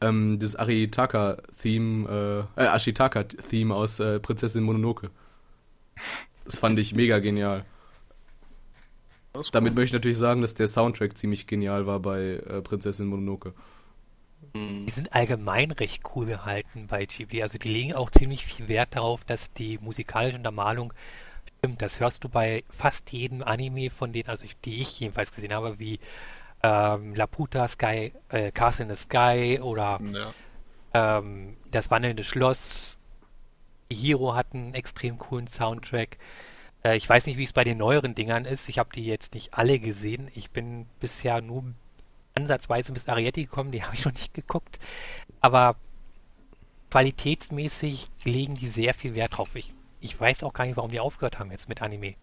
ähm, 0.00 0.38
das 0.38 0.56
Aritaka-Theme, 0.56 2.46
äh, 2.56 2.62
äh, 2.62 2.66
Ashitaka-Theme 2.66 3.74
aus 3.74 4.00
äh, 4.00 4.20
Prinzessin 4.20 4.62
Mononoke. 4.62 5.10
Das 6.44 6.58
fand 6.58 6.78
ich 6.78 6.94
mega 6.94 7.18
genial. 7.18 7.64
Damit 9.52 9.74
möchte 9.74 9.96
ich 9.96 10.00
natürlich 10.00 10.18
sagen, 10.18 10.42
dass 10.42 10.54
der 10.54 10.68
Soundtrack 10.68 11.18
ziemlich 11.18 11.46
genial 11.46 11.86
war 11.86 12.00
bei 12.00 12.40
äh, 12.46 12.62
Prinzessin 12.62 13.06
Mononoke. 13.06 13.52
Die 14.54 14.90
sind 14.90 15.12
allgemein 15.12 15.72
recht 15.72 16.02
cool 16.14 16.26
gehalten 16.26 16.86
bei 16.86 17.06
Ghibli. 17.06 17.42
Also 17.42 17.58
die 17.58 17.68
legen 17.68 17.94
auch 17.94 18.10
ziemlich 18.10 18.46
viel 18.46 18.68
Wert 18.68 18.94
darauf, 18.94 19.24
dass 19.24 19.52
die 19.52 19.78
musikalische 19.78 20.36
Untermalung 20.36 20.92
stimmt. 21.58 21.82
Das 21.82 21.98
hörst 21.98 22.22
du 22.22 22.28
bei 22.28 22.62
fast 22.70 23.10
jedem 23.10 23.42
Anime 23.42 23.90
von 23.90 24.12
denen, 24.12 24.28
also 24.28 24.44
ich, 24.44 24.56
die 24.60 24.80
ich 24.80 25.00
jedenfalls 25.00 25.32
gesehen 25.32 25.52
habe, 25.52 25.78
wie 25.80 25.98
ähm, 26.62 27.16
Laputa 27.16 27.66
Sky, 27.66 28.12
äh, 28.28 28.52
Castle 28.52 28.84
in 28.86 28.94
the 28.94 29.00
Sky 29.00 29.58
oder 29.60 30.00
ja. 30.12 31.18
ähm, 31.18 31.56
Das 31.70 31.90
wandelnde 31.90 32.22
Schloss. 32.22 32.98
Hero 33.90 34.34
hat 34.34 34.54
einen 34.54 34.74
extrem 34.74 35.18
coolen 35.18 35.48
Soundtrack. 35.48 36.18
Äh, 36.84 36.96
ich 36.96 37.08
weiß 37.08 37.26
nicht, 37.26 37.38
wie 37.38 37.44
es 37.44 37.52
bei 37.52 37.64
den 37.64 37.78
neueren 37.78 38.14
Dingern 38.14 38.44
ist. 38.44 38.68
Ich 38.68 38.78
habe 38.78 38.90
die 38.94 39.04
jetzt 39.04 39.34
nicht 39.34 39.54
alle 39.54 39.78
gesehen. 39.80 40.30
Ich 40.34 40.50
bin 40.50 40.86
bisher 41.00 41.40
nur 41.40 41.64
ansatzweise 42.34 42.92
bis 42.92 43.08
Arietti 43.08 43.44
gekommen. 43.44 43.72
Die 43.72 43.82
habe 43.84 43.94
ich 43.94 44.04
noch 44.04 44.12
nicht 44.12 44.34
geguckt. 44.34 44.78
Aber 45.40 45.76
qualitätsmäßig 46.90 48.10
legen 48.22 48.54
die 48.54 48.68
sehr 48.68 48.94
viel 48.94 49.14
Wert 49.14 49.36
drauf. 49.36 49.56
Ich, 49.56 49.72
ich 50.00 50.18
weiß 50.18 50.44
auch 50.44 50.52
gar 50.52 50.66
nicht, 50.66 50.76
warum 50.76 50.90
die 50.90 51.00
aufgehört 51.00 51.38
haben 51.38 51.50
jetzt 51.50 51.68
mit 51.68 51.82
Anime. 51.82 52.14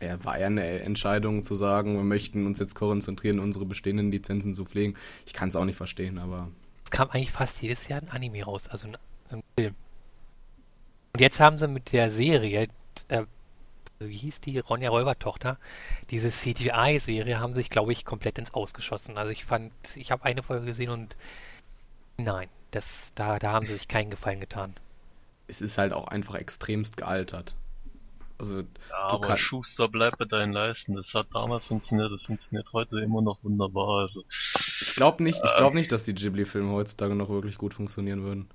Ja, 0.00 0.22
war 0.24 0.38
ja 0.38 0.46
eine 0.46 0.80
Entscheidung 0.82 1.42
zu 1.42 1.56
sagen, 1.56 1.96
wir 1.96 2.04
möchten 2.04 2.46
uns 2.46 2.60
jetzt 2.60 2.76
konzentrieren, 2.76 3.40
unsere 3.40 3.64
bestehenden 3.64 4.12
Lizenzen 4.12 4.54
zu 4.54 4.64
pflegen. 4.64 4.94
Ich 5.26 5.32
kann 5.32 5.48
es 5.48 5.56
auch 5.56 5.64
nicht 5.64 5.76
verstehen, 5.76 6.18
aber. 6.18 6.50
Es 6.84 6.90
kam 6.92 7.10
eigentlich 7.10 7.32
fast 7.32 7.60
jedes 7.62 7.88
Jahr 7.88 8.00
ein 8.00 8.08
Anime 8.10 8.44
raus, 8.44 8.68
also 8.68 8.88
ein, 8.88 8.96
ein 9.30 9.42
Film. 9.58 9.74
Und 11.18 11.22
jetzt 11.22 11.40
haben 11.40 11.58
sie 11.58 11.66
mit 11.66 11.90
der 11.90 12.10
Serie, 12.10 12.68
äh, 13.08 13.24
wie 13.98 14.16
hieß 14.18 14.40
die, 14.40 14.60
Ronja 14.60 14.88
Räubertochter, 14.88 15.58
diese 16.10 16.30
CGI-Serie 16.30 17.40
haben 17.40 17.56
sich, 17.56 17.70
glaube 17.70 17.90
ich, 17.90 18.04
komplett 18.04 18.38
ins 18.38 18.54
Ausgeschossen. 18.54 19.18
Also 19.18 19.32
ich 19.32 19.44
fand, 19.44 19.72
ich 19.96 20.12
habe 20.12 20.24
eine 20.24 20.44
Folge 20.44 20.66
gesehen 20.66 20.90
und 20.90 21.16
nein, 22.18 22.48
das, 22.70 23.10
da, 23.16 23.40
da 23.40 23.50
haben 23.50 23.66
sie 23.66 23.72
sich 23.72 23.88
keinen 23.88 24.10
Gefallen 24.10 24.38
getan. 24.38 24.74
Es 25.48 25.60
ist 25.60 25.76
halt 25.76 25.92
auch 25.92 26.06
einfach 26.06 26.36
extremst 26.36 26.96
gealtert. 26.96 27.56
Also, 28.38 28.60
ja, 28.60 28.64
aber 29.08 29.26
kann... 29.26 29.38
Schuster 29.38 29.88
bleibt 29.88 30.18
bei 30.18 30.24
deinen 30.24 30.52
Leisten. 30.52 30.94
Das 30.94 31.12
hat 31.14 31.26
damals 31.34 31.66
funktioniert, 31.66 32.12
das 32.12 32.22
funktioniert 32.22 32.72
heute 32.72 33.00
immer 33.00 33.22
noch 33.22 33.42
wunderbar. 33.42 34.02
Also, 34.02 34.22
ich 34.80 34.94
glaube 34.94 35.24
nicht, 35.24 35.40
ich 35.42 35.56
glaube 35.56 35.72
ähm, 35.72 35.80
nicht, 35.80 35.90
dass 35.90 36.04
die 36.04 36.14
Ghibli-Filme 36.14 36.70
heutzutage 36.70 37.16
noch 37.16 37.28
wirklich 37.28 37.58
gut 37.58 37.74
funktionieren 37.74 38.22
würden 38.22 38.48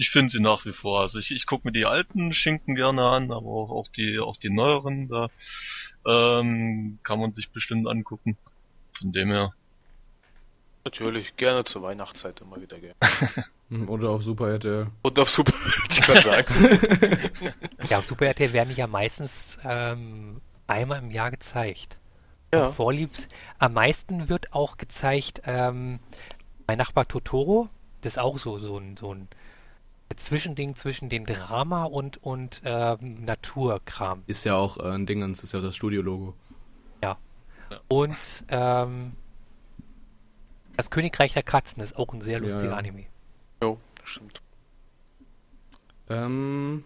ich 0.00 0.08
finde 0.08 0.30
sie 0.30 0.40
nach 0.40 0.64
wie 0.64 0.72
vor. 0.72 1.02
Also 1.02 1.18
ich, 1.18 1.30
ich 1.30 1.44
gucke 1.44 1.68
mir 1.68 1.72
die 1.72 1.84
alten 1.84 2.32
Schinken 2.32 2.74
gerne 2.74 3.02
an, 3.02 3.30
aber 3.30 3.46
auch, 3.46 3.70
auch 3.70 3.88
die 3.88 4.18
auch 4.18 4.38
die 4.38 4.48
neueren, 4.48 5.08
da 5.08 5.28
ähm, 6.06 6.98
kann 7.02 7.20
man 7.20 7.34
sich 7.34 7.50
bestimmt 7.50 7.86
angucken. 7.86 8.38
Von 8.98 9.12
dem 9.12 9.28
her. 9.28 9.52
Natürlich, 10.86 11.36
gerne 11.36 11.64
zur 11.64 11.82
Weihnachtszeit 11.82 12.40
immer 12.40 12.58
wieder 12.62 12.78
gerne. 12.78 12.94
Oder 13.88 14.08
auf 14.08 14.22
Super 14.22 14.48
RTL. 14.48 14.86
Oder 15.02 15.22
auf 15.22 15.30
Super, 15.30 15.52
ich 15.90 16.00
kann 16.00 16.22
sagen. 16.22 16.80
ja, 17.88 17.98
auf 17.98 18.06
Super 18.06 18.26
RTL 18.28 18.54
werden 18.54 18.70
die 18.70 18.80
ja 18.80 18.86
meistens 18.86 19.58
ähm, 19.64 20.40
einmal 20.66 21.00
im 21.00 21.10
Jahr 21.10 21.30
gezeigt. 21.30 21.98
Ja. 22.54 22.70
Vorliebs. 22.70 23.28
Am 23.58 23.74
meisten 23.74 24.30
wird 24.30 24.54
auch 24.54 24.78
gezeigt, 24.78 25.42
ähm, 25.44 26.00
mein 26.66 26.78
Nachbar 26.78 27.06
Totoro, 27.06 27.68
das 28.00 28.14
ist 28.14 28.18
auch 28.18 28.38
so, 28.38 28.58
so 28.58 28.78
ein, 28.78 28.96
so 28.96 29.12
ein 29.14 29.28
Zwischending 30.16 30.74
zwischen 30.76 31.08
den 31.08 31.24
Drama 31.24 31.84
und, 31.84 32.22
und 32.22 32.60
ähm, 32.64 33.24
Naturkram. 33.24 34.22
Ist 34.26 34.44
ja 34.44 34.56
auch 34.56 34.78
äh, 34.78 34.90
ein 34.90 35.06
Ding, 35.06 35.20
das 35.20 35.42
ist 35.42 35.52
ja 35.52 35.60
das 35.60 35.76
Studio-Logo. 35.76 36.34
Ja. 37.02 37.16
ja. 37.70 37.80
Und 37.88 38.16
ähm, 38.48 39.12
das 40.76 40.90
Königreich 40.90 41.32
der 41.32 41.42
Katzen 41.42 41.82
ist 41.82 41.96
auch 41.96 42.12
ein 42.12 42.20
sehr 42.20 42.40
lustiger 42.40 42.64
ja, 42.64 42.70
ja. 42.70 42.76
Anime. 42.76 43.06
Jo, 43.62 43.78
stimmt. 44.02 44.40
Ähm, 46.08 46.84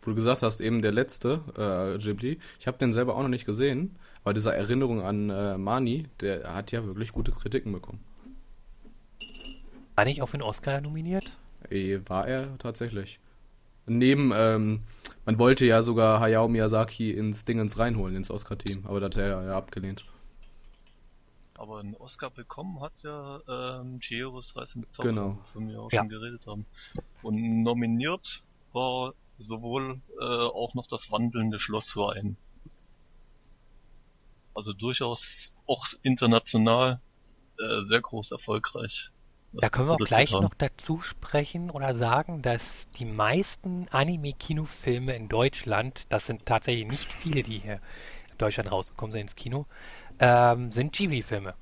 wo 0.00 0.10
du 0.10 0.16
gesagt 0.16 0.42
hast, 0.42 0.60
eben 0.60 0.82
der 0.82 0.92
letzte, 0.92 1.40
äh, 1.56 1.98
Ghibli. 1.98 2.38
Ich 2.58 2.66
habe 2.66 2.78
den 2.78 2.92
selber 2.92 3.16
auch 3.16 3.22
noch 3.22 3.28
nicht 3.28 3.46
gesehen, 3.46 3.96
aber 4.22 4.34
diese 4.34 4.54
Erinnerung 4.54 5.02
an 5.02 5.30
äh, 5.30 5.56
Mani, 5.56 6.08
der 6.20 6.54
hat 6.54 6.72
ja 6.72 6.84
wirklich 6.84 7.12
gute 7.12 7.32
Kritiken 7.32 7.72
bekommen. 7.72 8.00
War 9.94 10.04
nicht 10.04 10.22
auf 10.22 10.32
den 10.32 10.42
Oscar 10.42 10.80
nominiert? 10.80 11.38
War 11.70 12.26
er 12.26 12.58
tatsächlich. 12.58 13.20
Neben, 13.86 14.32
ähm, 14.34 14.80
man 15.26 15.38
wollte 15.38 15.66
ja 15.66 15.82
sogar 15.82 16.20
Hayao 16.20 16.48
Miyazaki 16.48 17.10
ins 17.10 17.44
Dingens 17.44 17.78
reinholen, 17.78 18.16
ins 18.16 18.30
Oscar-Team, 18.30 18.86
aber 18.86 19.00
das 19.00 19.08
hat 19.08 19.16
er 19.16 19.44
ja 19.44 19.56
abgelehnt. 19.56 20.04
Aber 21.54 21.78
einen 21.80 21.94
Oscar 21.94 22.30
bekommen 22.30 22.80
hat 22.80 22.92
ja 23.02 23.40
ähm, 23.48 24.00
Chihiros 24.00 24.56
Reise 24.56 24.78
ins 24.78 24.92
Zauber, 24.92 25.08
genau. 25.08 25.38
von 25.52 25.66
mir 25.66 25.80
auch 25.80 25.92
ja. 25.92 26.00
schon 26.00 26.08
geredet 26.08 26.46
haben. 26.46 26.66
Und 27.22 27.62
nominiert 27.62 28.42
war 28.72 29.14
sowohl 29.38 30.00
äh, 30.20 30.24
auch 30.24 30.74
noch 30.74 30.86
das 30.86 31.10
wandelnde 31.10 31.58
Schloss 31.58 31.90
für 31.90 32.12
einen. 32.12 32.36
Also 34.54 34.72
durchaus 34.72 35.52
auch 35.66 35.86
international 36.02 37.00
äh, 37.58 37.84
sehr 37.84 38.00
groß 38.00 38.32
erfolgreich. 38.32 39.10
Da 39.56 39.68
können 39.68 39.88
wir 39.88 39.94
auch 39.94 39.98
gleich 39.98 40.32
haben. 40.32 40.42
noch 40.42 40.54
dazu 40.54 41.00
sprechen 41.00 41.70
oder 41.70 41.94
sagen, 41.94 42.42
dass 42.42 42.88
die 42.90 43.04
meisten 43.04 43.86
Anime-Kinofilme 43.90 45.14
in 45.14 45.28
Deutschland, 45.28 46.06
das 46.08 46.26
sind 46.26 46.44
tatsächlich 46.44 46.86
nicht 46.86 47.12
viele, 47.12 47.42
die 47.42 47.58
hier 47.58 47.74
in 47.74 48.38
Deutschland 48.38 48.72
rausgekommen 48.72 49.12
sind 49.12 49.22
ins 49.22 49.36
Kino, 49.36 49.66
ähm, 50.18 50.72
sind 50.72 50.92
Ghibli-Filme. 50.92 51.54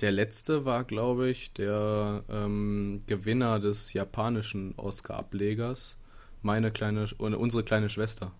Der 0.00 0.12
letzte 0.12 0.64
war, 0.64 0.84
glaube 0.84 1.30
ich, 1.30 1.52
der 1.54 2.22
ähm, 2.28 3.02
Gewinner 3.06 3.58
des 3.58 3.92
japanischen 3.92 4.74
Oscar-Ablegers, 4.76 5.96
meine 6.42 6.70
kleine, 6.70 7.06
unsere 7.18 7.64
kleine 7.64 7.88
Schwester. 7.88 8.32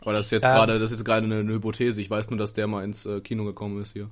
Aber 0.00 0.12
das 0.12 0.26
ist 0.26 0.32
jetzt 0.32 0.44
ähm, 0.44 0.52
gerade, 0.52 0.78
das 0.78 0.90
ist 0.90 1.04
gerade 1.04 1.26
eine, 1.26 1.40
eine, 1.40 1.52
Hypothese. 1.52 2.00
Ich 2.00 2.08
weiß 2.08 2.30
nur, 2.30 2.38
dass 2.38 2.54
der 2.54 2.66
mal 2.66 2.84
ins 2.84 3.06
äh, 3.06 3.20
Kino 3.20 3.44
gekommen 3.44 3.82
ist 3.82 3.92
hier. 3.92 4.10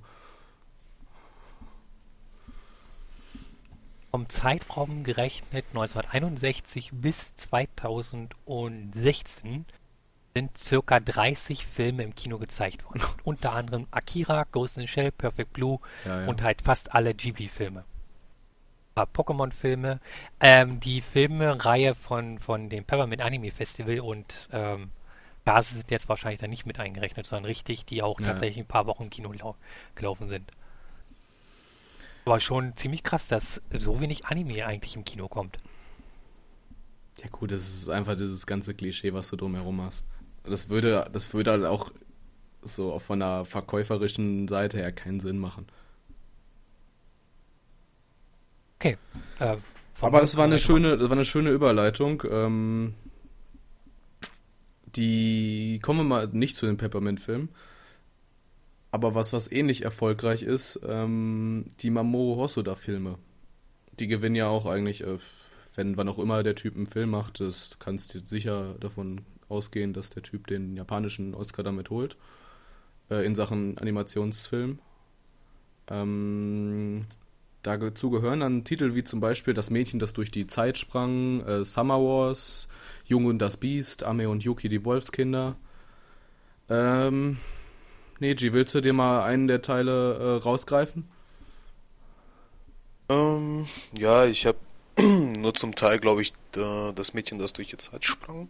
Vom 4.15 4.29
Zeitraum 4.29 5.03
gerechnet 5.03 5.65
1961 5.71 6.91
bis 6.93 7.35
2016 7.35 9.67
sind 10.37 10.57
circa 10.57 11.01
30 11.01 11.67
Filme 11.67 12.05
im 12.05 12.15
Kino 12.15 12.39
gezeigt 12.39 12.85
worden. 12.85 13.03
Unter 13.25 13.55
anderem 13.55 13.89
Akira, 13.91 14.45
Ghost 14.53 14.79
in 14.79 14.83
the 14.83 14.87
Shell, 14.87 15.11
Perfect 15.11 15.53
Blue 15.53 15.81
ja, 16.05 16.21
ja. 16.21 16.29
und 16.29 16.45
halt 16.45 16.63
fast 16.63 16.95
alle 16.95 17.13
Ghibli-Filme. 17.13 17.83
Pokémon-Filme, 18.95 19.99
ähm, 20.39 20.79
die 20.79 21.01
Filme-Reihe 21.01 21.97
von, 21.97 22.39
von 22.39 22.69
dem 22.69 22.85
Peppermint 22.85 23.21
Anime 23.21 23.51
Festival 23.51 23.99
und 23.99 24.49
ähm, 24.53 24.93
da 25.45 25.61
sind 25.61 25.91
jetzt 25.91 26.09
wahrscheinlich 26.09 26.41
dann 26.41 26.51
nicht 26.51 26.67
mit 26.67 26.79
eingerechnet, 26.79 27.27
sondern 27.27 27.47
richtig, 27.47 27.85
die 27.85 28.01
auch 28.01 28.21
ja. 28.21 28.29
tatsächlich 28.29 28.59
ein 28.59 28.69
paar 28.69 28.87
Wochen 28.87 29.03
im 29.03 29.11
Kino 29.11 29.35
gelaufen 29.97 30.29
sind. 30.29 30.53
Aber 32.25 32.41
schon 32.41 32.77
ziemlich 32.77 33.03
krass, 33.03 33.29
dass 33.29 33.63
so 33.79 34.01
wenig 34.01 34.27
Anime 34.27 34.65
eigentlich 34.67 34.97
im 34.97 35.05
Kino 35.05 35.29
kommt. 35.29 35.59
Ja 37.23 37.29
gut, 37.31 37.53
das 37.53 37.63
ist 37.63 37.89
einfach 37.89 38.17
dieses 38.17 38.47
ganze 38.47 38.75
Klischee, 38.75 39.13
was 39.13 39.29
du 39.29 39.37
drumherum 39.37 39.81
hast. 39.83 40.07
Das 40.45 40.69
würde, 40.69 41.09
das 41.13 41.33
würde 41.33 41.53
halt 41.53 41.65
auch 41.65 41.93
so 42.63 42.99
von 42.99 43.21
der 43.21 43.45
verkäuferischen 43.45 44.49
Seite 44.49 44.79
her 44.79 44.93
keinen 44.93 45.21
Sinn 45.21 45.39
machen. 45.39 45.67
Okay. 48.79 48.99
Äh, 49.39 49.57
Aber 50.01 50.21
das 50.21 50.37
war 50.37 50.45
eine 50.45 50.59
schöne, 50.59 50.99
das 50.99 51.09
war 51.09 51.17
eine 51.17 51.25
schöne 51.25 51.51
Überleitung. 51.51 52.23
Ähm, 52.31 52.95
die 54.97 55.79
kommen 55.83 56.01
wir 56.01 56.05
mal 56.05 56.29
nicht 56.29 56.57
zu 56.57 56.67
den 56.67 56.77
Peppermint-Filmen. 56.77 57.49
Aber 58.95 59.17
was, 59.17 59.33
was 59.33 59.51
ähnlich 59.51 59.83
erfolgreich 59.83 60.45
ist, 60.45 60.79
ähm, 60.87 61.65
die 61.81 61.91
Mamoru 61.91 62.41
Hosoda-Filme. 62.43 63.19
Die 63.99 64.07
gewinnen 64.07 64.37
ja 64.37 64.47
auch 64.47 64.67
eigentlich, 64.67 65.03
äh, 65.03 65.19
wenn 65.75 65.97
wann 65.97 66.09
auch 66.09 66.21
immer 66.21 66.45
der 66.45 66.55
Typ 66.55 66.77
einen 66.77 66.87
Film 66.87 67.11
macht, 67.11 67.41
das 67.41 67.81
kannst 67.81 68.15
du 68.15 68.21
sicher 68.21 68.77
davon 68.79 69.23
ausgehen, 69.49 69.95
dass 69.95 70.11
der 70.11 70.23
Typ 70.23 70.47
den 70.47 70.77
japanischen 70.77 71.35
Oscar 71.35 71.65
damit 71.65 71.91
holt. 71.91 72.17
Äh, 73.11 73.27
in 73.27 73.35
Sachen 73.35 73.79
Animationsfilm. 73.79 74.79
Ähm, 75.91 77.07
dazu 77.65 78.11
gehören 78.11 78.39
dann 78.39 78.63
Titel 78.63 78.95
wie 78.95 79.03
zum 79.03 79.19
Beispiel 79.19 79.55
Das 79.55 79.71
Mädchen, 79.71 79.99
das 79.99 80.13
durch 80.13 80.31
die 80.31 80.47
Zeit 80.47 80.79
sprang, 80.79 81.41
äh, 81.41 81.65
Summer 81.65 81.99
Wars, 81.99 82.69
Junge 83.07 83.31
und 83.31 83.41
das 83.41 83.57
Biest, 83.57 84.05
Ame 84.05 84.29
und 84.29 84.45
Yuki, 84.45 84.69
die 84.69 84.85
Wolfskinder. 84.85 85.57
Ähm, 86.69 87.39
Neji, 88.21 88.53
willst 88.53 88.75
du 88.75 88.81
dir 88.81 88.93
mal 88.93 89.25
einen 89.25 89.49
der 89.49 89.63
Teile 89.63 90.15
äh, 90.15 90.43
rausgreifen? 90.43 91.09
Ähm, 93.09 93.67
ja, 93.97 94.25
ich 94.25 94.47
habe 94.47 94.59
nur 95.01 95.55
zum 95.55 95.75
Teil, 95.75 95.99
glaube 95.99 96.23
ich, 96.23 96.33
das 96.53 97.15
Mädchen, 97.15 97.39
das 97.39 97.53
durch 97.53 97.69
die 97.69 97.77
Zeit 97.77 98.05
sprang, 98.05 98.49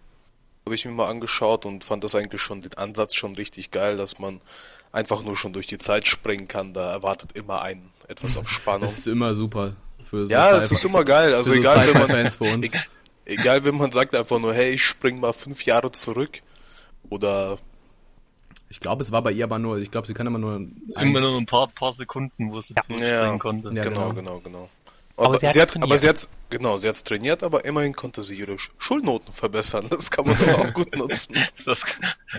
habe 0.64 0.74
ich 0.74 0.84
mir 0.84 0.92
mal 0.92 1.08
angeschaut 1.08 1.66
und 1.66 1.84
fand 1.84 2.04
das 2.04 2.14
eigentlich 2.14 2.40
schon 2.40 2.62
den 2.62 2.74
Ansatz 2.74 3.14
schon 3.14 3.34
richtig 3.34 3.70
geil, 3.70 3.96
dass 3.96 4.18
man 4.18 4.40
einfach 4.92 5.22
nur 5.22 5.36
schon 5.36 5.52
durch 5.52 5.66
die 5.66 5.78
Zeit 5.78 6.06
springen 6.06 6.48
kann. 6.48 6.72
Da 6.72 6.92
erwartet 6.92 7.32
immer 7.32 7.62
ein 7.62 7.90
etwas 8.08 8.36
auf 8.36 8.48
Spannung. 8.48 8.82
Das 8.82 8.98
ist 8.98 9.08
immer 9.08 9.34
super. 9.34 9.74
Für 10.04 10.26
so 10.26 10.32
ja, 10.32 10.52
das 10.52 10.70
ist 10.70 10.84
immer 10.84 11.04
geil. 11.04 11.34
Also 11.34 11.54
egal, 11.54 11.92
wenn 11.92 12.50
man, 12.50 12.62
e 12.62 12.70
egal, 13.24 13.64
wenn 13.64 13.76
man 13.76 13.90
sagt 13.90 14.14
einfach 14.14 14.38
nur, 14.38 14.54
hey, 14.54 14.74
ich 14.74 14.84
spring 14.84 15.18
mal 15.18 15.32
fünf 15.32 15.64
Jahre 15.64 15.90
zurück 15.90 16.40
oder 17.08 17.58
ich 18.74 18.80
glaube, 18.80 19.04
es 19.04 19.12
war 19.12 19.22
bei 19.22 19.30
ihr 19.30 19.44
aber 19.44 19.60
nur, 19.60 19.78
ich 19.78 19.92
glaube, 19.92 20.08
sie 20.08 20.14
kann 20.14 20.26
immer 20.26 20.40
nur 20.40 20.56
immer 20.56 21.20
nur 21.20 21.38
ein 21.38 21.46
paar, 21.46 21.68
paar 21.68 21.92
Sekunden, 21.92 22.52
wo 22.52 22.60
sie 22.60 22.74
ja. 22.88 23.06
ja. 23.06 23.38
konnte. 23.38 23.72
Ja, 23.72 23.84
genau, 23.84 24.12
genau, 24.12 24.40
genau. 24.40 24.40
genau. 24.40 24.70
Aber, 25.16 25.36
aber, 25.36 25.38
sie, 25.38 25.46
sie 25.52 25.62
hat, 25.62 25.80
aber 25.80 25.96
sie 25.96 26.08
hat, 26.08 26.28
genau, 26.50 26.76
sie 26.76 26.88
hat 26.88 27.04
trainiert, 27.04 27.44
aber 27.44 27.64
immerhin 27.64 27.94
konnte 27.94 28.20
sie 28.20 28.36
ihre 28.36 28.56
Schulnoten 28.78 29.32
verbessern. 29.32 29.86
Das 29.88 30.10
kann 30.10 30.26
man 30.26 30.36
doch 30.36 30.58
auch 30.58 30.74
gut 30.74 30.96
nutzen. 30.96 31.36
Das, 31.64 31.82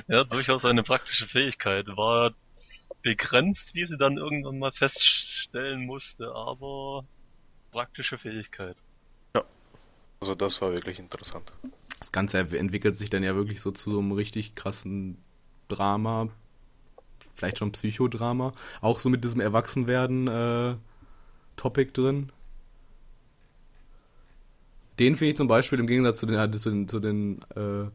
ja, 0.10 0.25
durchaus 0.25 0.65
eine 0.65 0.84
praktische 0.84 1.25
Fähigkeit. 1.25 1.88
War 1.96 2.34
begrenzt, 3.01 3.74
wie 3.75 3.86
sie 3.86 3.98
dann 3.98 4.18
irgendwann 4.18 4.60
mal 4.60 4.74
feststellen 4.74 5.86
musste, 5.86 6.36
aber 6.36 7.06
praktische 7.72 8.18
Fähigkeit. 8.18 8.75
Ja, 9.38 9.44
also 10.20 10.36
das 10.36 10.62
war 10.62 10.74
wirklich 10.74 11.00
interessant. 11.00 11.54
Das 12.00 12.12
Ganze 12.12 12.39
entwickelt 12.39 12.98
sich 12.98 13.10
dann 13.10 13.24
ja 13.24 13.36
wirklich 13.36 13.62
so 13.62 13.72
zu 13.72 13.89
so 13.89 14.00
einem 14.00 14.12
richtig 14.12 14.54
krassen 14.54 15.18
Drama, 15.67 16.29
vielleicht 17.34 17.57
schon 17.57 17.72
Psychodrama, 17.72 18.53
auch 18.81 19.00
so 19.00 19.10
mit 19.10 19.24
diesem 19.24 19.41
Erwachsenwerden 19.41 20.27
äh, 20.27 20.75
Topic 21.55 21.91
drin. 21.93 22.31
Den 25.00 25.15
finde 25.15 25.31
ich 25.31 25.38
zum 25.38 25.48
Beispiel 25.48 25.79
im 25.79 25.88
Gegensatz 25.88 26.17
zu 26.17 26.25
den, 26.25 26.53
zu 26.53 26.69
den, 26.69 26.88
zu 26.88 27.00
den, 27.00 27.41
äh, 27.55 27.89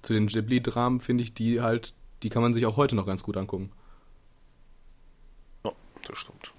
zu 0.00 0.12
den 0.14 0.26
Ghibli-Dramen, 0.26 1.00
finde 1.00 1.24
ich 1.24 1.34
die 1.34 1.60
halt 1.60 1.94
die 2.22 2.28
kann 2.28 2.42
man 2.42 2.54
sich 2.54 2.66
auch 2.66 2.76
heute 2.76 2.94
noch 2.94 3.06
ganz 3.06 3.22
gut 3.22 3.36
angucken. 3.36 3.72
Ja, 5.64 5.72
das 6.06 6.18
stimmt. 6.18 6.52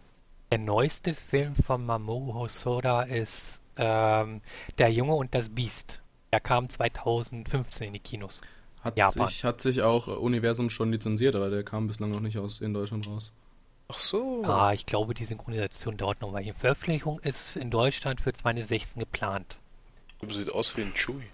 Der 0.52 0.60
neueste 0.60 1.14
Film 1.14 1.56
von 1.56 1.86
Mamoru 1.86 2.34
Hosoda 2.34 3.04
ist 3.04 3.62
ähm, 3.78 4.42
Der 4.78 4.92
Junge 4.92 5.16
und 5.16 5.34
das 5.34 5.50
Biest. 5.50 6.02
Der 6.32 6.40
kam 6.40 6.70
2015 6.70 7.88
in 7.88 7.94
die 7.94 8.00
Kinos. 8.00 8.42
Hat 8.84 8.98
sich, 9.14 9.44
hat 9.44 9.62
sich 9.62 9.82
auch 9.82 10.08
Universum 10.08 10.70
schon 10.70 10.92
lizenziert, 10.92 11.36
aber 11.36 11.50
der 11.50 11.64
kam 11.64 11.88
bislang 11.88 12.12
noch 12.12 12.20
nicht 12.20 12.38
aus 12.38 12.60
in 12.60 12.74
Deutschland 12.74 13.08
raus. 13.08 13.32
Ach 13.88 13.98
so. 13.98 14.44
Ah, 14.46 14.74
ich 14.74 14.86
glaube, 14.86 15.14
die 15.14 15.26
Synchronisation 15.26 15.98
dauert 15.98 16.22
noch, 16.22 16.34
weil 16.34 16.44
die 16.44 16.54
Veröffentlichung 16.54 17.20
ist 17.20 17.56
in 17.56 17.70
Deutschland 17.70 18.22
für 18.22 18.34
2016 18.34 19.00
geplant. 19.00 19.58
Sieht 20.28 20.52
aus 20.52 20.76
wie 20.78 20.82
ein 20.82 20.94
Chewie. 20.94 21.30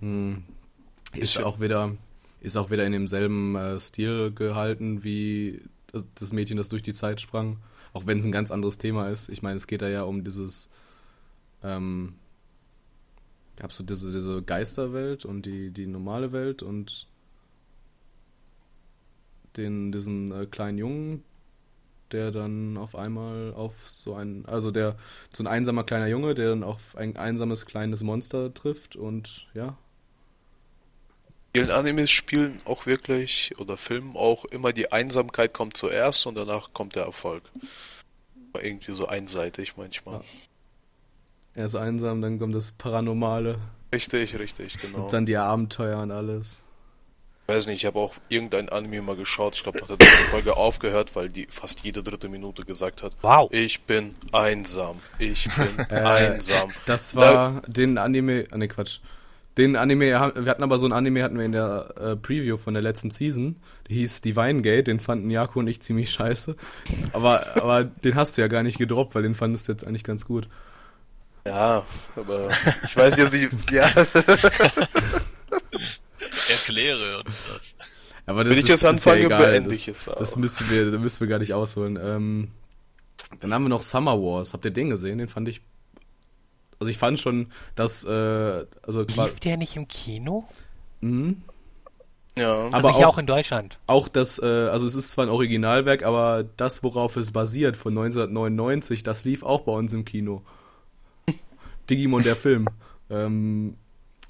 Hm. 0.00 0.44
Ist 1.12 1.42
auch 1.42 1.60
wieder 1.60 1.96
ist 2.40 2.56
auch 2.56 2.70
wieder 2.70 2.86
in 2.86 2.92
demselben 2.92 3.56
äh, 3.56 3.80
Stil 3.80 4.32
gehalten 4.32 5.02
wie 5.02 5.62
das, 5.90 6.08
das, 6.14 6.32
Mädchen, 6.32 6.56
das 6.56 6.68
durch 6.68 6.82
die 6.82 6.92
Zeit 6.92 7.20
sprang. 7.20 7.58
Auch 7.92 8.06
wenn 8.06 8.18
es 8.18 8.24
ein 8.24 8.32
ganz 8.32 8.50
anderes 8.50 8.78
Thema 8.78 9.08
ist. 9.08 9.28
Ich 9.28 9.42
meine, 9.42 9.56
es 9.56 9.66
geht 9.66 9.82
da 9.82 9.88
ja 9.88 10.02
um 10.02 10.22
dieses. 10.22 10.70
Ähm, 11.62 12.14
gab 13.58 13.72
so 13.72 13.82
diese, 13.82 14.12
diese 14.12 14.42
Geisterwelt 14.42 15.24
und 15.24 15.42
die, 15.42 15.70
die 15.70 15.86
normale 15.86 16.32
Welt 16.32 16.62
und 16.62 17.08
den, 19.56 19.90
diesen 19.90 20.30
äh, 20.30 20.46
kleinen 20.46 20.78
Jungen, 20.78 21.24
der 22.12 22.30
dann 22.30 22.76
auf 22.76 22.94
einmal 22.94 23.52
auf 23.54 23.88
so 23.88 24.14
ein, 24.14 24.46
also 24.46 24.70
der, 24.70 24.96
so 25.32 25.42
ein 25.42 25.48
einsamer 25.48 25.84
kleiner 25.84 26.06
Junge, 26.06 26.34
der 26.34 26.50
dann 26.50 26.62
auf 26.62 26.96
ein 26.96 27.16
einsames 27.16 27.66
kleines 27.66 28.02
Monster 28.02 28.54
trifft 28.54 28.94
und 28.94 29.48
ja, 29.54 29.76
vielen 31.52 31.70
Animes 31.70 32.10
spielen 32.10 32.58
auch 32.64 32.86
wirklich 32.86 33.52
oder 33.58 33.76
Filmen 33.76 34.16
auch 34.16 34.44
immer 34.44 34.72
die 34.72 34.92
Einsamkeit 34.92 35.52
kommt 35.52 35.76
zuerst 35.76 36.26
und 36.26 36.38
danach 36.38 36.72
kommt 36.72 36.94
der 36.94 37.04
Erfolg. 37.04 37.42
Irgendwie 38.60 38.92
so 38.92 39.06
einseitig 39.06 39.76
manchmal. 39.76 40.20
Er 41.54 41.64
ist 41.64 41.74
einsam, 41.74 42.22
dann 42.22 42.38
kommt 42.38 42.54
das 42.54 42.72
Paranormale. 42.72 43.58
Richtig, 43.92 44.38
richtig, 44.38 44.78
genau. 44.78 45.04
Und 45.04 45.12
dann 45.12 45.26
die 45.26 45.36
Abenteuer 45.36 46.00
und 46.00 46.10
alles. 46.10 46.62
Ich 47.48 47.54
weiß 47.54 47.66
nicht, 47.66 47.76
ich 47.76 47.86
habe 47.86 47.98
auch 47.98 48.12
irgendein 48.28 48.68
Anime 48.68 49.00
mal 49.00 49.16
geschaut. 49.16 49.56
Ich 49.56 49.62
glaube, 49.62 49.78
nach 49.78 49.86
der 49.86 49.96
dritten 49.96 50.24
Folge 50.30 50.56
aufgehört, 50.58 51.16
weil 51.16 51.30
die 51.30 51.46
fast 51.48 51.82
jede 51.82 52.02
dritte 52.02 52.28
Minute 52.28 52.62
gesagt 52.62 53.02
hat: 53.02 53.12
Wow. 53.22 53.50
Ich 53.52 53.84
bin 53.84 54.14
einsam. 54.32 54.98
Ich 55.18 55.48
bin 55.56 55.78
äh, 55.90 55.94
einsam. 55.94 56.70
Das 56.84 57.16
war 57.16 57.62
da, 57.62 57.62
den 57.66 57.96
Anime. 57.96 58.46
Ah, 58.50 58.58
ne, 58.58 58.68
Quatsch. 58.68 59.00
Den 59.56 59.76
Anime, 59.76 60.10
wir 60.10 60.50
hatten 60.50 60.62
aber 60.62 60.78
so 60.78 60.86
ein 60.86 60.92
Anime, 60.92 61.24
hatten 61.24 61.38
wir 61.38 61.46
in 61.46 61.52
der 61.52 61.94
äh, 61.98 62.16
Preview 62.16 62.58
von 62.58 62.74
der 62.74 62.82
letzten 62.82 63.10
Season. 63.10 63.56
Der 63.88 63.96
hieß 63.96 64.20
Divine 64.20 64.60
Gate, 64.60 64.86
den 64.86 65.00
fanden 65.00 65.30
Jaco 65.30 65.58
und 65.58 65.66
ich 65.68 65.80
ziemlich 65.80 66.10
scheiße. 66.10 66.54
Aber, 67.12 67.44
aber 67.56 67.82
den 67.82 68.14
hast 68.14 68.36
du 68.36 68.42
ja 68.42 68.46
gar 68.46 68.62
nicht 68.62 68.78
gedroppt, 68.78 69.14
weil 69.14 69.22
den 69.22 69.34
fandest 69.34 69.66
du 69.66 69.72
jetzt 69.72 69.86
eigentlich 69.86 70.04
ganz 70.04 70.26
gut. 70.26 70.48
Ja, 71.48 71.82
aber 72.14 72.50
ich 72.84 72.94
weiß 72.94 73.16
jetzt 73.16 73.32
nicht, 73.32 73.50
ja. 73.70 73.86
Erkläre 76.50 77.18
und 77.18 77.26
das. 77.26 77.74
Aber 78.26 78.44
das 78.44 78.52
Wenn 78.52 78.62
ich 78.62 78.68
jetzt 78.68 78.84
anfange, 78.84 79.30
ja 79.30 79.38
beende 79.38 79.74
ich 79.74 79.88
es 79.88 80.06
auch. 80.08 80.18
Das 80.18 80.36
müssen 80.36 80.68
wir, 80.68 80.90
da 80.90 80.98
müssen 80.98 81.20
wir 81.20 81.28
gar 81.28 81.38
nicht 81.38 81.54
ausholen. 81.54 81.98
Ähm, 82.02 82.50
dann 83.40 83.54
haben 83.54 83.62
wir 83.62 83.70
noch 83.70 83.80
Summer 83.80 84.20
Wars. 84.20 84.52
Habt 84.52 84.66
ihr 84.66 84.70
den 84.70 84.90
gesehen? 84.90 85.16
Den 85.16 85.28
fand 85.28 85.48
ich 85.48 85.62
also 86.80 86.90
ich 86.90 86.98
fand 86.98 87.18
schon, 87.18 87.50
dass 87.74 88.04
äh, 88.04 88.66
also 88.82 89.02
lief 89.02 89.40
der 89.40 89.56
nicht 89.56 89.74
im 89.76 89.88
Kino? 89.88 90.46
Mhm. 91.00 91.42
Ja. 92.36 92.66
Also 92.66 92.76
aber 92.76 92.90
auch, 92.90 93.04
auch, 93.04 93.18
in 93.18 93.26
Deutschland. 93.26 93.78
Auch 93.86 94.06
das, 94.06 94.38
äh, 94.38 94.44
also 94.44 94.86
es 94.86 94.94
ist 94.94 95.10
zwar 95.10 95.24
ein 95.26 95.30
Originalwerk, 95.30 96.04
aber 96.04 96.44
das, 96.56 96.84
worauf 96.84 97.16
es 97.16 97.32
basiert, 97.32 97.76
von 97.76 97.96
1999, 97.96 99.02
das 99.02 99.24
lief 99.24 99.42
auch 99.42 99.62
bei 99.62 99.72
uns 99.72 99.94
im 99.94 100.04
Kino. 100.04 100.42
Digimon 101.90 102.22
der 102.22 102.36
Film. 102.36 102.68
Ähm, 103.10 103.76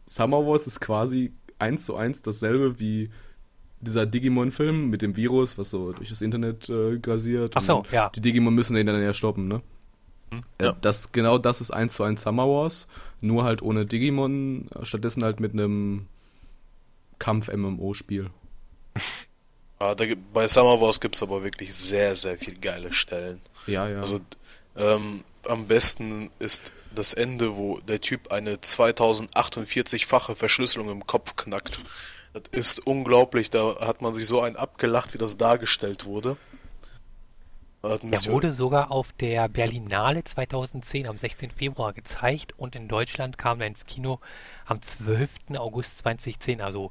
Summer 0.07 0.47
Wars 0.47 0.67
ist 0.67 0.81
quasi 0.81 1.33
eins 1.59 1.85
zu 1.85 1.97
eins 1.97 2.23
dasselbe 2.23 2.79
wie 2.81 3.11
dieser 3.81 4.07
Digimon-Film 4.07 4.91
mit 4.91 5.03
dem 5.03 5.17
Virus, 5.17 5.59
was 5.59 5.71
so 5.71 5.93
durch 5.93 6.09
das 6.09 6.23
Internet 6.23 6.69
äh, 6.69 6.99
grasiert. 6.99 7.53
Ach 7.57 7.63
so, 7.63 7.85
ja. 7.93 8.11
Die 8.11 8.21
Digimon 8.21 8.55
müssen 8.55 8.75
den 8.75 8.87
dann 8.87 9.03
ja 9.03 9.13
stoppen, 9.13 9.49
ne? 9.49 9.63
Ja. 10.61 10.73
Das, 10.81 11.13
genau 11.13 11.39
das 11.39 11.61
ist 11.61 11.71
eins 11.71 11.95
zu 11.95 12.03
eins 12.03 12.23
Summer 12.23 12.47
Wars, 12.49 12.87
nur 13.21 13.45
halt 13.45 13.63
ohne 13.63 13.87
Digimon, 13.87 14.69
stattdessen 14.83 15.25
halt 15.25 15.41
mit 15.41 15.53
einem 15.53 16.07
Kampf-MMO-Spiel. 17.19 18.31
Ah, 19.81 19.95
da, 19.95 20.07
bei 20.33 20.49
Summer 20.49 20.81
Wars 20.81 20.99
gibt 21.01 21.15
es 21.15 21.23
aber 21.23 21.45
wirklich 21.45 21.73
sehr, 21.73 22.17
sehr 22.17 22.37
viele 22.37 22.57
geile 22.57 22.93
Stellen. 22.93 23.41
Ja, 23.69 23.89
ja. 23.89 24.01
Also 24.01 24.19
ähm, 24.75 25.23
am 25.47 25.69
besten 25.69 26.31
ist 26.41 26.73
das 26.95 27.15
Ende, 27.15 27.57
wo 27.57 27.79
der 27.81 28.01
Typ 28.01 28.33
eine 28.33 28.57
2048-fache 28.57 30.35
Verschlüsselung 30.35 30.91
im 30.91 31.07
Kopf 31.07 31.37
knackt. 31.37 31.81
Das 32.33 32.43
ist 32.53 32.87
unglaublich, 32.87 33.51
da 33.51 33.81
hat 33.81 34.03
man 34.03 34.15
sich 34.15 34.27
so 34.27 34.41
ein 34.41 34.57
abgelacht, 34.57 35.15
wie 35.15 35.19
das 35.19 35.37
dargestellt 35.37 36.05
wurde. 36.05 36.37
Er 37.81 38.01
wurde 38.27 38.53
sogar 38.53 38.91
auf 38.91 39.13
der 39.13 39.49
Berlinale 39.49 40.25
2010 40.25 41.07
am 41.07 41.17
16. 41.17 41.53
Februar 41.53 41.93
gezeigt 41.93 42.53
und 42.59 42.75
in 42.75 42.89
Deutschland 42.89 43.39
kam 43.39 43.61
er 43.61 43.69
ins 43.69 43.87
Kino 43.87 44.19
am 44.67 44.83
12. 44.83 45.57
August 45.57 45.99
2010, 45.99 46.61
also 46.61 46.91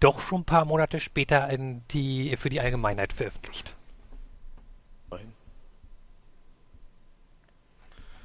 doch 0.00 0.20
schon 0.20 0.40
ein 0.40 0.44
paar 0.44 0.64
Monate 0.64 1.00
später 1.00 1.48
die, 1.92 2.34
für 2.36 2.48
die 2.48 2.60
Allgemeinheit 2.60 3.12
veröffentlicht. 3.12 3.76
Nein. 5.10 5.32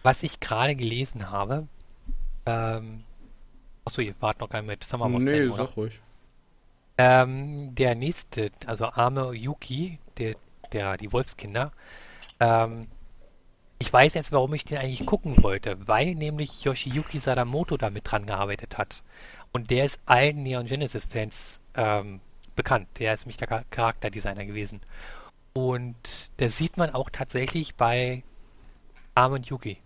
Was 0.03 0.23
ich 0.23 0.39
gerade 0.39 0.75
gelesen 0.75 1.29
habe, 1.29 1.67
ähm, 2.45 3.03
achso, 3.85 4.01
ihr 4.01 4.15
wart 4.19 4.39
noch 4.39 4.49
gar 4.49 4.61
nicht 4.61 4.69
mit 4.69 4.83
Summer 4.83 5.09
Nee, 5.09 5.49
sag 5.49 5.75
ruhig. 5.75 5.99
Ähm, 6.97 7.75
der 7.75 7.95
nächste, 7.95 8.51
also 8.65 8.85
Arme 8.85 9.33
Yuki, 9.33 9.99
der 10.17 10.35
der, 10.73 10.97
die 10.97 11.11
Wolfskinder, 11.11 11.71
ähm, 12.39 12.87
Ich 13.79 13.93
weiß 13.93 14.15
jetzt, 14.15 14.31
warum 14.31 14.55
ich 14.55 14.65
den 14.65 14.79
eigentlich 14.79 15.05
gucken 15.05 15.43
wollte, 15.43 15.87
weil 15.87 16.15
nämlich 16.15 16.63
Yoshiyuki 16.63 17.19
Sadamoto 17.19 17.77
damit 17.77 18.11
dran 18.11 18.25
gearbeitet 18.25 18.77
hat. 18.79 19.03
Und 19.51 19.69
der 19.69 19.85
ist 19.85 19.99
allen 20.07 20.41
Neon 20.41 20.65
Genesis-Fans 20.65 21.61
ähm, 21.75 22.19
bekannt. 22.55 22.87
Der 22.97 23.13
ist 23.13 23.25
nämlich 23.25 23.37
der 23.37 23.63
Charakterdesigner 23.69 24.45
gewesen. 24.45 24.81
Und 25.53 26.31
das 26.37 26.57
sieht 26.57 26.77
man 26.77 26.91
auch 26.93 27.11
tatsächlich 27.11 27.75
bei 27.75 28.23
Armen 29.13 29.43
Yuki. 29.43 29.77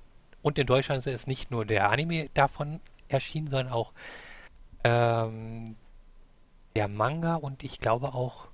Und 0.41 0.58
in 0.58 0.65
Deutschland 0.65 1.06
ist 1.06 1.27
nicht 1.27 1.51
nur 1.51 1.65
der 1.65 1.89
Anime 1.89 2.30
davon 2.34 2.80
erschienen, 3.08 3.47
sondern 3.47 3.73
auch 3.73 3.93
ähm, 4.84 5.75
der 6.75 6.88
Manga 6.88 7.36
und 7.36 7.63
ich 7.63 7.80
glaube 7.80 8.13
auch 8.13 8.47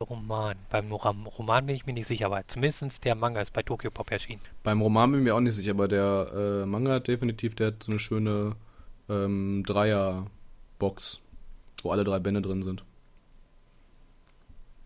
Roman. 0.00 0.56
Beim 0.70 0.90
Roman 0.92 1.66
bin 1.66 1.76
ich 1.76 1.84
mir 1.84 1.92
nicht 1.92 2.06
sicher, 2.06 2.26
aber 2.26 2.46
zumindest 2.46 3.04
der 3.04 3.14
Manga 3.14 3.40
ist 3.40 3.52
bei 3.52 3.62
Tokyo 3.62 3.90
Pop 3.90 4.10
erschienen. 4.10 4.40
Beim 4.62 4.80
Roman 4.80 5.10
bin 5.10 5.20
ich 5.20 5.24
mir 5.24 5.34
auch 5.34 5.40
nicht 5.40 5.54
sicher, 5.54 5.72
aber 5.72 5.88
der 5.88 6.62
äh, 6.62 6.66
Manga 6.66 6.92
hat 6.94 7.08
definitiv, 7.08 7.54
der 7.54 7.68
hat 7.68 7.82
so 7.82 7.92
eine 7.92 7.98
schöne 7.98 8.56
ähm, 9.10 9.62
Dreier-Box, 9.66 11.20
wo 11.82 11.90
alle 11.90 12.04
drei 12.04 12.18
Bände 12.18 12.40
drin 12.40 12.62
sind. 12.62 12.82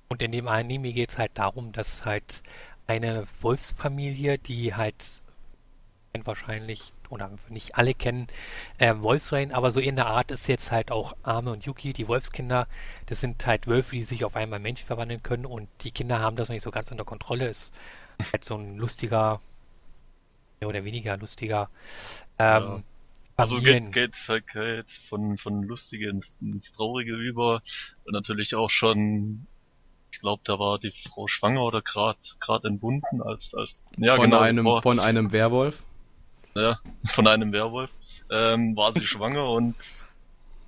Und 0.08 0.20
in 0.20 0.32
dem 0.32 0.48
Anime 0.48 0.92
geht 0.92 1.10
es 1.10 1.18
halt 1.18 1.32
darum, 1.34 1.72
dass 1.72 2.04
halt 2.04 2.42
eine 2.86 3.26
Wolfsfamilie, 3.40 4.38
die 4.38 4.74
halt 4.74 5.22
wahrscheinlich 6.22 6.92
oder 7.08 7.30
nicht 7.48 7.76
alle 7.76 7.94
kennen 7.94 8.28
äh, 8.78 8.94
Wolfsrain, 8.96 9.52
aber 9.52 9.70
so 9.70 9.80
in 9.80 9.96
der 9.96 10.06
Art 10.06 10.30
ist 10.30 10.46
jetzt 10.46 10.70
halt 10.70 10.90
auch 10.90 11.14
Arme 11.22 11.50
und 11.50 11.64
Yuki, 11.64 11.92
die 11.92 12.08
Wolfskinder. 12.08 12.68
Das 13.06 13.20
sind 13.20 13.44
halt 13.46 13.66
Wölfe, 13.66 13.96
die 13.96 14.04
sich 14.04 14.24
auf 14.24 14.36
einmal 14.36 14.60
Menschen 14.60 14.86
verwandeln 14.86 15.22
können 15.22 15.44
und 15.44 15.68
die 15.82 15.90
Kinder 15.90 16.20
haben 16.20 16.36
das 16.36 16.48
nicht 16.48 16.62
so 16.62 16.70
ganz 16.70 16.90
unter 16.90 17.04
Kontrolle. 17.04 17.48
Ist 17.48 17.72
halt 18.32 18.44
so 18.44 18.56
ein 18.56 18.78
lustiger, 18.78 19.40
mehr 20.60 20.68
oder 20.68 20.84
weniger 20.84 21.16
lustiger. 21.16 21.68
Ähm, 22.38 22.62
ja. 22.62 22.82
Also 23.36 23.60
geht, 23.60 23.92
geht, 23.92 24.14
halt 24.28 24.88
von, 25.08 25.36
von 25.38 25.64
lustige 25.64 26.08
ins, 26.08 26.36
ins 26.40 26.70
Traurige 26.70 27.16
über 27.16 27.62
und 28.04 28.12
natürlich 28.12 28.54
auch 28.54 28.70
schon 28.70 29.46
ich 30.12 30.20
glaube, 30.20 30.42
da 30.44 30.60
war 30.60 30.78
die 30.78 30.92
Frau 30.92 31.26
schwanger 31.26 31.64
oder 31.64 31.82
gerade 31.82 32.20
gerade 32.38 32.68
entbunden 32.68 33.20
als 33.20 33.52
als 33.52 33.82
ja 33.98 34.14
von 34.14 34.26
genau 34.26 34.38
einem 34.38 34.64
von 34.80 35.00
einem 35.00 35.32
Werwolf 35.32 35.82
ja, 36.54 36.78
von 37.06 37.26
einem 37.26 37.52
Werwolf, 37.52 37.90
ähm, 38.30 38.76
war 38.76 38.92
sie 38.92 39.06
schwanger 39.06 39.50
und 39.50 39.74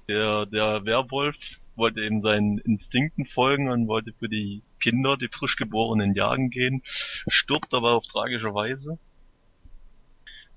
der, 0.09 0.47
der 0.47 0.85
Werwolf 0.85 1.37
wollte 1.77 2.01
eben 2.01 2.21
seinen 2.21 2.59
Instinkten 2.59 3.27
folgen 3.27 3.69
und 3.69 3.87
wollte 3.89 4.13
für 4.19 4.29
die 4.29 4.63
Kinder, 4.81 5.17
die 5.17 5.29
frisch 5.29 5.57
geborenen, 5.57 6.15
jagen 6.15 6.51
gehen, 6.51 6.83
stirbt 7.29 7.75
aber 7.75 7.93
auf 7.93 8.05
tragische 8.05 8.55
Weise. 8.55 8.99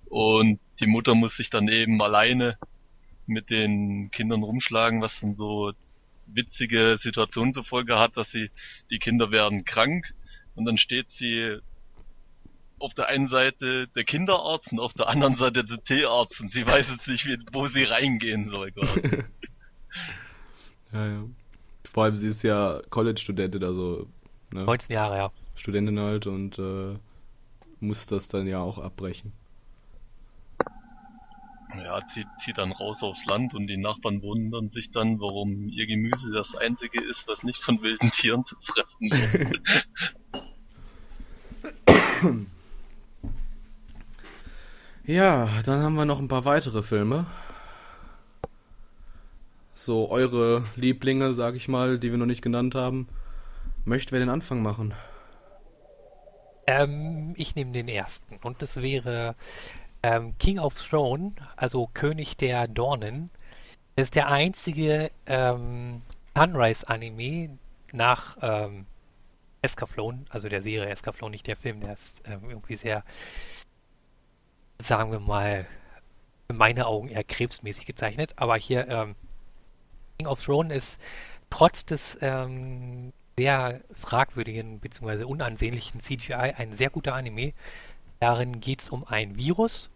Und 0.05 0.59
die 0.79 0.87
Mutter 0.87 1.13
muss 1.15 1.35
sich 1.35 1.49
dann 1.49 1.67
eben 1.67 2.01
alleine 2.01 2.57
mit 3.27 3.49
den 3.49 4.09
Kindern 4.11 4.43
rumschlagen, 4.43 5.01
was 5.01 5.19
dann 5.19 5.35
so 5.35 5.73
witzige 6.25 6.97
Situationen 6.99 7.53
zur 7.53 7.65
Folge 7.65 7.99
hat, 7.99 8.17
dass 8.17 8.31
sie, 8.31 8.49
die 8.89 8.99
Kinder 8.99 9.31
werden 9.31 9.65
krank 9.65 10.13
und 10.55 10.65
dann 10.65 10.77
steht 10.77 11.11
sie 11.11 11.59
auf 12.79 12.93
der 12.93 13.07
einen 13.07 13.27
Seite 13.27 13.87
der 13.87 14.03
Kinderarzt 14.03 14.71
und 14.71 14.79
auf 14.79 14.93
der 14.93 15.07
anderen 15.07 15.35
Seite 15.35 15.63
der 15.63 15.83
Tierarzt 15.83 16.39
und 16.41 16.53
sie 16.53 16.65
weiß 16.65 16.91
jetzt 16.91 17.07
nicht, 17.07 17.27
wo 17.51 17.67
sie 17.67 17.83
reingehen 17.83 18.49
soll 18.49 18.71
gerade. 18.71 19.01
ja, 20.93 21.07
ja. 21.07 21.23
Vor 21.91 22.03
allem 22.03 22.15
sie 22.15 22.27
ist 22.27 22.43
ja 22.43 22.81
College-Studentin, 22.89 23.63
also 23.63 24.07
ne? 24.53 24.63
19 24.63 24.93
Jahre, 24.93 25.17
ja. 25.17 25.31
Studentin 25.55 25.99
halt 25.99 26.27
und 26.27 26.59
äh, 26.59 26.95
muss 27.79 28.05
das 28.05 28.27
dann 28.27 28.47
ja 28.47 28.59
auch 28.59 28.77
abbrechen. 28.77 29.33
Ja, 31.77 32.05
zieht, 32.07 32.27
zieht 32.39 32.57
dann 32.57 32.71
raus 32.71 33.03
aufs 33.03 33.25
Land 33.25 33.53
und 33.53 33.67
die 33.67 33.77
Nachbarn 33.77 34.23
wundern 34.23 34.69
sich 34.69 34.89
dann, 34.89 35.19
warum 35.19 35.69
ihr 35.69 35.85
Gemüse 35.85 36.31
das 36.31 36.55
einzige 36.55 37.01
ist, 37.01 37.27
was 37.27 37.43
nicht 37.43 37.63
von 37.63 37.81
wilden 37.81 38.11
Tieren 38.11 38.43
zu 38.43 38.55
fressen 38.61 39.11
wird. 39.11 39.61
Ja, 45.09 45.49
dann 45.65 45.81
haben 45.81 45.95
wir 45.95 46.05
noch 46.05 46.19
ein 46.19 46.27
paar 46.27 46.45
weitere 46.45 46.83
Filme. 46.83 47.25
So, 49.73 50.11
eure 50.11 50.63
Lieblinge, 50.75 51.33
sag 51.33 51.55
ich 51.55 51.67
mal, 51.67 51.97
die 51.97 52.11
wir 52.11 52.19
noch 52.19 52.27
nicht 52.27 52.43
genannt 52.43 52.75
haben. 52.75 53.07
Möchte 53.85 54.11
wer 54.11 54.19
den 54.19 54.29
Anfang 54.29 54.61
machen? 54.61 54.93
Ähm, 56.67 57.33
ich 57.37 57.55
nehme 57.55 57.71
den 57.71 57.87
ersten. 57.87 58.37
Und 58.43 58.61
das 58.61 58.83
wäre 58.83 59.33
ähm, 60.03 60.35
King 60.37 60.59
of 60.59 60.75
Throne, 60.79 61.31
also 61.55 61.89
König 61.91 62.37
der 62.37 62.67
Dornen. 62.67 63.31
Das 63.95 64.09
ist 64.09 64.15
der 64.15 64.27
einzige 64.27 65.09
ähm, 65.25 66.03
Sunrise-Anime 66.37 67.57
nach 67.93 68.37
ähm, 68.43 68.85
Escaflowne, 69.63 70.25
also 70.29 70.49
der 70.49 70.61
Serie 70.61 70.91
Escaflowne, 70.91 71.31
nicht 71.31 71.47
der 71.47 71.57
Film, 71.57 71.81
der 71.81 71.93
ist 71.93 72.21
ähm, 72.25 72.41
irgendwie 72.47 72.75
sehr 72.75 73.03
sagen 74.81 75.11
wir 75.11 75.19
mal, 75.19 75.65
in 76.47 76.57
meine 76.57 76.87
Augen 76.87 77.09
eher 77.09 77.23
krebsmäßig 77.23 77.85
gezeichnet. 77.85 78.33
Aber 78.37 78.57
hier 78.57 78.87
ähm, 78.87 79.15
King 80.17 80.27
of 80.27 80.43
Thrones 80.43 80.75
ist 80.75 81.01
trotz 81.49 81.85
des 81.85 82.17
ähm, 82.21 83.13
sehr 83.37 83.81
fragwürdigen 83.93 84.79
bzw. 84.79 85.23
unansehnlichen 85.23 86.01
CGI 86.01 86.33
ein 86.33 86.73
sehr 86.73 86.89
guter 86.89 87.13
Anime. 87.13 87.53
Darin 88.19 88.59
geht 88.59 88.81
es 88.81 88.89
um 88.89 89.07
ein 89.07 89.37
Virus, 89.37 89.89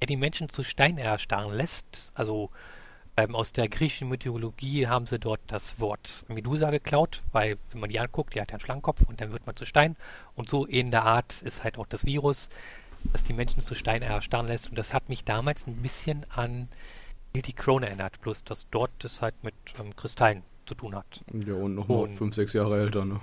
der 0.00 0.06
die 0.06 0.16
Menschen 0.16 0.48
zu 0.48 0.62
Stein 0.62 0.96
erstarren 0.96 1.52
lässt. 1.52 2.12
Also 2.14 2.50
ähm, 3.16 3.34
aus 3.34 3.52
der 3.52 3.68
griechischen 3.68 4.08
Mythologie 4.08 4.86
haben 4.86 5.06
sie 5.06 5.18
dort 5.18 5.40
das 5.48 5.80
Wort 5.80 6.24
Medusa 6.28 6.70
geklaut, 6.70 7.22
weil 7.32 7.58
wenn 7.72 7.80
man 7.80 7.90
die 7.90 7.98
anguckt, 7.98 8.34
die 8.34 8.40
hat 8.40 8.50
ja 8.50 8.54
einen 8.54 8.60
Schlangenkopf 8.60 9.02
und 9.08 9.20
dann 9.20 9.32
wird 9.32 9.44
man 9.46 9.56
zu 9.56 9.64
Stein. 9.64 9.96
Und 10.36 10.48
so 10.48 10.66
in 10.66 10.92
der 10.92 11.04
Art 11.04 11.42
ist 11.42 11.64
halt 11.64 11.78
auch 11.78 11.86
das 11.86 12.06
Virus 12.06 12.48
das 13.12 13.22
die 13.24 13.32
Menschen 13.32 13.60
zu 13.60 13.74
Stein 13.74 14.02
erstarren 14.02 14.46
lässt. 14.46 14.68
Und 14.68 14.76
das 14.76 14.94
hat 14.94 15.08
mich 15.08 15.24
damals 15.24 15.66
ein 15.66 15.76
bisschen 15.76 16.26
an 16.30 16.68
die 17.34 17.52
Krone 17.52 17.86
erinnert, 17.86 18.20
bloß 18.20 18.44
dass 18.44 18.66
dort 18.70 18.90
das 18.98 19.22
halt 19.22 19.44
mit 19.44 19.54
ähm, 19.78 19.94
Kristallen 19.94 20.42
zu 20.66 20.74
tun 20.74 20.94
hat. 20.94 21.22
Ja, 21.46 21.54
und 21.54 21.74
nochmal 21.74 22.06
fünf, 22.08 22.34
sechs 22.34 22.52
Jahre 22.52 22.80
älter, 22.80 23.04
ne? 23.04 23.20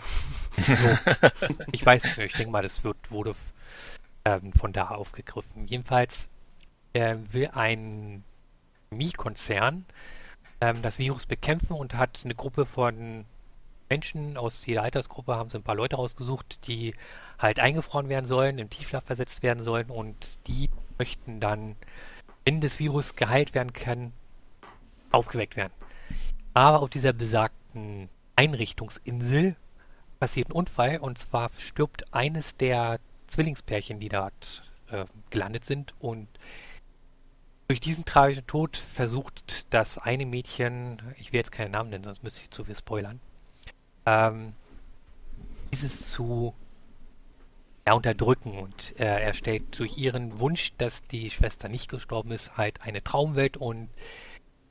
So. 0.56 1.54
ich 1.72 1.86
weiß, 1.86 2.18
ich 2.20 2.34
denke 2.34 2.52
mal, 2.52 2.64
das 2.64 2.84
wird, 2.84 3.12
wurde 3.12 3.36
ähm, 4.24 4.54
von 4.54 4.74
da 4.74 4.90
aufgegriffen. 4.90 5.68
Jedenfalls 5.68 6.28
äh, 6.94 7.16
will 7.32 7.50
ein 7.54 8.24
Chemiekonzern 8.90 9.86
ähm, 10.62 10.82
das 10.82 11.00
Virus 11.00 11.26
bekämpfen 11.26 11.74
und 11.74 11.96
hat 11.96 12.22
eine 12.24 12.36
Gruppe 12.36 12.66
von 12.66 13.26
Menschen 13.90 14.38
aus 14.38 14.66
jeder 14.66 14.84
Altersgruppe, 14.84 15.36
haben 15.36 15.50
sie 15.50 15.58
ein 15.58 15.64
paar 15.64 15.76
Leute 15.76 15.98
rausgesucht, 15.98 16.68
die 16.68 16.96
halt 17.40 17.60
eingefroren 17.60 18.10
werden 18.10 18.26
sollen, 18.26 18.58
im 18.60 18.70
Tiefschlaf 18.70 19.04
versetzt 19.04 19.44
werden 19.44 19.64
sollen 19.64 19.90
und 19.90 20.38
die 20.48 20.70
möchten 20.98 21.40
dann, 21.40 21.76
wenn 22.46 22.62
das 22.62 22.80
Virus 22.80 23.16
geheilt 23.16 23.54
werden 23.54 23.74
kann, 23.74 24.14
aufgeweckt 25.12 25.56
werden. 25.56 25.74
Aber 26.54 26.82
auf 26.82 26.90
dieser 26.90 27.14
besagten 27.14 28.10
Einrichtungsinsel 28.36 29.56
passiert 30.20 30.50
ein 30.50 30.54
Unfall 30.54 30.98
und 30.98 31.18
zwar 31.18 31.50
stirbt 31.58 32.14
eines 32.14 32.58
der 32.58 33.00
Zwillingspärchen, 33.28 34.00
die 34.00 34.10
dort 34.10 34.64
äh, 34.90 35.06
gelandet 35.30 35.66
sind 35.66 35.94
und 36.00 36.28
durch 37.68 37.80
diesen 37.80 38.06
tragischen 38.06 38.46
Tod 38.46 38.78
versucht 38.78 39.74
das 39.74 39.98
eine 39.98 40.26
Mädchen, 40.26 41.02
ich 41.18 41.34
will 41.34 41.40
jetzt 41.40 41.52
keinen 41.52 41.72
Namen 41.72 41.90
nennen, 41.90 42.04
sonst 42.04 42.24
müsste 42.24 42.42
ich 42.42 42.52
zu 42.52 42.64
viel 42.64 42.76
spoilern, 42.76 43.20
ähm, 44.06 44.54
dieses 45.74 46.12
zu 46.12 46.54
ja, 47.88 47.94
unterdrücken 47.94 48.58
und 48.58 49.00
äh, 49.00 49.06
er 49.06 49.34
stellt 49.34 49.78
durch 49.80 49.98
ihren 49.98 50.40
Wunsch, 50.40 50.74
dass 50.78 51.04
die 51.04 51.30
Schwester 51.30 51.70
nicht 51.70 51.90
gestorben 51.90 52.32
ist, 52.32 52.58
halt 52.58 52.82
eine 52.82 53.04
Traumwelt 53.04 53.58
und 53.58 53.90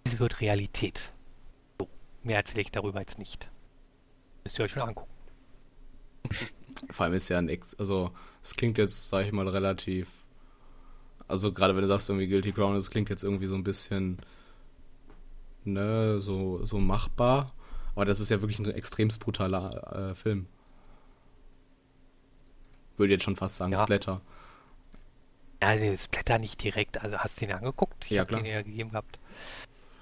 diese 0.04 0.18
wird 0.18 0.40
Realität. 0.40 1.12
So, 1.78 1.88
mehr 2.24 2.38
erzähle 2.38 2.62
ich 2.62 2.72
darüber 2.72 3.00
jetzt 3.00 3.18
nicht. 3.18 3.50
Müsst 4.42 4.58
ihr 4.58 4.64
euch 4.64 4.72
schon 4.72 4.82
angucken. 4.82 5.10
Vor 6.90 7.04
allem 7.04 7.14
ist 7.14 7.28
ja 7.28 7.38
ein 7.38 7.48
Ex, 7.48 7.74
also 7.76 8.10
es 8.42 8.56
klingt 8.56 8.78
jetzt, 8.78 9.08
sag 9.08 9.24
ich 9.24 9.32
mal, 9.32 9.46
relativ, 9.46 10.10
also 11.28 11.52
gerade 11.52 11.76
wenn 11.76 11.82
du 11.82 11.88
sagst 11.88 12.08
irgendwie 12.08 12.26
Guilty 12.26 12.52
Crown, 12.52 12.74
es 12.74 12.90
klingt 12.90 13.10
jetzt 13.10 13.22
irgendwie 13.22 13.46
so 13.46 13.54
ein 13.54 13.62
bisschen, 13.62 14.18
ne, 15.62 16.20
so, 16.20 16.64
so 16.64 16.78
machbar, 16.78 17.52
aber 17.94 18.06
das 18.06 18.18
ist 18.18 18.32
ja 18.32 18.40
wirklich 18.40 18.58
ein 18.58 18.66
extremst 18.66 19.20
brutaler 19.20 20.10
äh, 20.10 20.14
Film. 20.16 20.48
Würde 22.96 23.12
jetzt 23.12 23.24
schon 23.24 23.36
fast 23.36 23.56
sagen, 23.56 23.72
ja. 23.72 23.82
Splatter. 23.82 24.20
Ja, 25.62 25.76
den 25.76 25.96
Splatter 25.96 26.38
nicht 26.38 26.62
direkt. 26.62 27.00
Also 27.02 27.18
hast 27.18 27.40
du 27.40 27.46
ihn 27.46 27.52
angeguckt? 27.52 28.04
Ich 28.04 28.10
ja, 28.10 28.24
klar. 28.24 28.40
den 28.42 28.50
ja 28.50 28.62
gegeben 28.62 28.90
gehabt. 28.90 29.18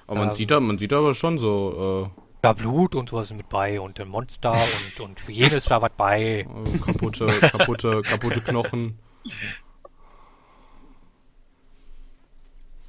Aber 0.06 0.18
man 0.18 0.28
ähm, 0.30 0.34
sieht 0.34 0.50
da, 0.50 0.60
man 0.60 0.78
sieht 0.78 0.92
aber 0.92 1.14
schon 1.14 1.38
so, 1.38 2.10
äh, 2.12 2.20
Da 2.42 2.52
Blut 2.52 2.94
und 2.94 3.08
sowas 3.08 3.32
mit 3.32 3.48
bei 3.48 3.80
und 3.80 4.00
ein 4.00 4.08
Monster 4.08 4.52
und, 4.98 5.00
und 5.00 5.20
für 5.20 5.32
jedes 5.32 5.64
da 5.66 5.80
was 5.80 5.92
bei. 5.96 6.40
Äh, 6.40 6.78
kaputte, 6.84 7.26
kaputte, 7.28 8.02
kaputte 8.02 8.40
Knochen. 8.40 8.98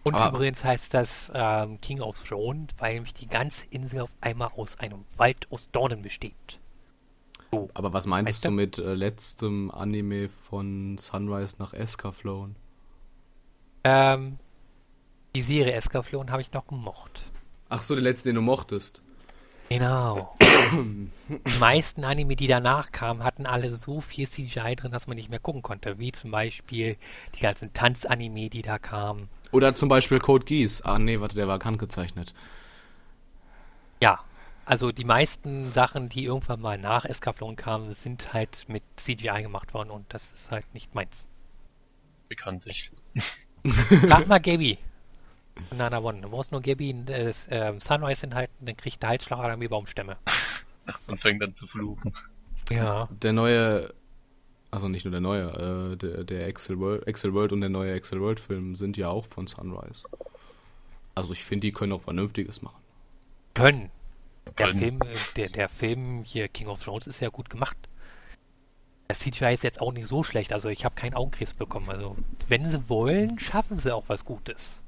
Und 0.05 0.15
Aber- 0.15 0.35
übrigens 0.35 0.63
heißt 0.65 0.93
das 0.93 1.31
ähm, 1.33 1.79
King 1.79 2.01
of 2.01 2.21
Throne, 2.23 2.67
weil 2.77 2.95
nämlich 2.95 3.13
die 3.13 3.27
ganze 3.27 3.65
Insel 3.69 4.01
auf 4.01 4.15
einmal 4.19 4.49
aus 4.57 4.77
einem 4.79 5.05
Wald 5.17 5.47
aus 5.49 5.69
Dornen 5.71 6.01
besteht. 6.01 6.59
So. 7.53 7.69
Aber 7.75 7.93
was 7.93 8.07
meintest 8.07 8.39
Weißt 8.39 8.45
du 8.45 8.49
du? 8.49 8.55
mit 8.55 8.77
äh, 8.79 8.93
letztem 8.95 9.69
Anime 9.69 10.27
von 10.29 10.97
Sunrise 10.97 11.55
nach 11.59 11.73
Escaflown? 11.73 12.55
Ähm, 13.83 14.39
die 15.35 15.41
Serie 15.41 15.73
Escaflown 15.73 16.31
habe 16.31 16.41
ich 16.41 16.51
noch 16.51 16.65
gemocht. 16.65 17.25
Ach 17.69 17.81
so, 17.81 17.93
den 17.95 18.03
letzten, 18.03 18.29
den 18.29 18.35
du 18.35 18.41
mochtest. 18.41 19.01
Genau. 19.69 20.35
die 20.41 21.59
meisten 21.59 22.03
Anime, 22.03 22.35
die 22.35 22.47
danach 22.47 22.91
kamen, 22.91 23.23
hatten 23.23 23.45
alle 23.45 23.71
so 23.71 24.01
viel 24.01 24.27
CGI 24.27 24.75
drin, 24.75 24.91
dass 24.91 25.07
man 25.07 25.15
nicht 25.15 25.29
mehr 25.29 25.39
gucken 25.39 25.61
konnte. 25.61 25.99
Wie 25.99 26.11
zum 26.11 26.31
Beispiel 26.31 26.97
die 27.35 27.39
ganzen 27.39 27.71
Tanzanime, 27.73 28.49
die 28.49 28.61
da 28.63 28.79
kamen. 28.79 29.29
Oder 29.51 29.75
zum 29.75 29.89
Beispiel 29.89 30.19
Code 30.19 30.45
Geass. 30.45 30.81
Ah, 30.81 30.97
nee, 30.97 31.19
warte, 31.19 31.35
der 31.35 31.47
war 31.47 31.63
handgezeichnet. 31.63 32.33
Ja, 34.01 34.19
also 34.65 34.91
die 34.91 35.03
meisten 35.03 35.71
Sachen, 35.71 36.09
die 36.09 36.25
irgendwann 36.25 36.61
mal 36.61 36.77
nach 36.77 37.05
Escaflown 37.05 37.55
kamen, 37.55 37.91
sind 37.93 38.33
halt 38.33 38.65
mit 38.67 38.83
CGI 38.95 39.41
gemacht 39.41 39.73
worden 39.73 39.89
und 39.89 40.05
das 40.13 40.31
ist 40.31 40.51
halt 40.51 40.71
nicht 40.73 40.93
meins. 40.95 41.27
Bekanntlich. 42.29 42.91
Frag 44.07 44.27
mal 44.27 44.39
Gaby. 44.39 44.77
Nana 45.75 45.99
One. 45.99 46.21
Du 46.21 46.29
brauchst 46.29 46.51
nur 46.51 46.61
Gaby 46.61 46.95
das 47.05 47.47
ähm, 47.49 47.79
Sunrise 47.79 48.23
enthalten, 48.23 48.53
dann 48.65 48.77
kriegt 48.77 49.01
der 49.01 49.09
Halsschlagader 49.09 49.59
wie 49.59 49.67
Baumstämme. 49.67 50.17
Und 51.07 51.21
fängt 51.21 51.41
dann 51.41 51.53
zu 51.53 51.67
fluchen. 51.67 52.13
Ja. 52.69 53.07
Der 53.21 53.33
neue, 53.33 53.93
also 54.71 54.87
nicht 54.87 55.05
nur 55.05 55.11
der 55.11 55.21
neue, 55.21 55.93
äh, 55.93 55.95
der, 55.97 56.23
der 56.23 56.47
Excel 56.47 56.79
World, 56.79 57.07
Excel 57.07 57.33
World 57.33 57.51
und 57.51 57.61
der 57.61 57.69
neue 57.69 57.93
Excel 57.93 58.19
World 58.19 58.39
Film 58.39 58.75
sind 58.75 58.97
ja 58.97 59.09
auch 59.09 59.25
von 59.25 59.47
Sunrise. 59.47 60.05
Also 61.15 61.33
ich 61.33 61.43
finde, 61.43 61.67
die 61.67 61.71
können 61.71 61.93
auch 61.93 62.01
Vernünftiges 62.01 62.61
machen. 62.61 62.81
Können. 63.53 63.91
Der 64.45 64.67
Können. 64.67 64.79
Film, 64.79 65.01
äh, 65.01 65.15
der, 65.35 65.49
der 65.49 65.69
Film 65.69 66.23
hier 66.23 66.47
King 66.47 66.67
of 66.67 66.83
Thrones 66.83 67.07
ist 67.07 67.19
ja 67.19 67.29
gut 67.29 67.49
gemacht. 67.49 67.77
Das 69.07 69.19
CGI 69.19 69.53
ist 69.53 69.63
jetzt 69.63 69.81
auch 69.81 69.91
nicht 69.91 70.07
so 70.07 70.23
schlecht, 70.23 70.53
also 70.53 70.69
ich 70.69 70.85
habe 70.85 70.95
keinen 70.95 71.13
Augenkrebs 71.13 71.53
bekommen. 71.53 71.89
Also 71.89 72.15
wenn 72.47 72.69
sie 72.69 72.89
wollen, 72.89 73.37
schaffen 73.39 73.79
sie 73.79 73.93
auch 73.93 74.05
was 74.07 74.25
Gutes. 74.25 74.79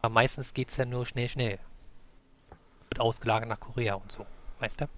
Aber 0.00 0.14
meistens 0.14 0.54
geht's 0.54 0.76
ja 0.76 0.84
nur 0.84 1.06
schnell, 1.06 1.28
schnell. 1.28 1.58
Wird 2.90 3.00
ausgelagert 3.00 3.48
nach 3.48 3.60
Korea 3.60 3.94
und 3.94 4.10
so. 4.10 4.26
Weißt 4.60 4.80
du? 4.80 4.88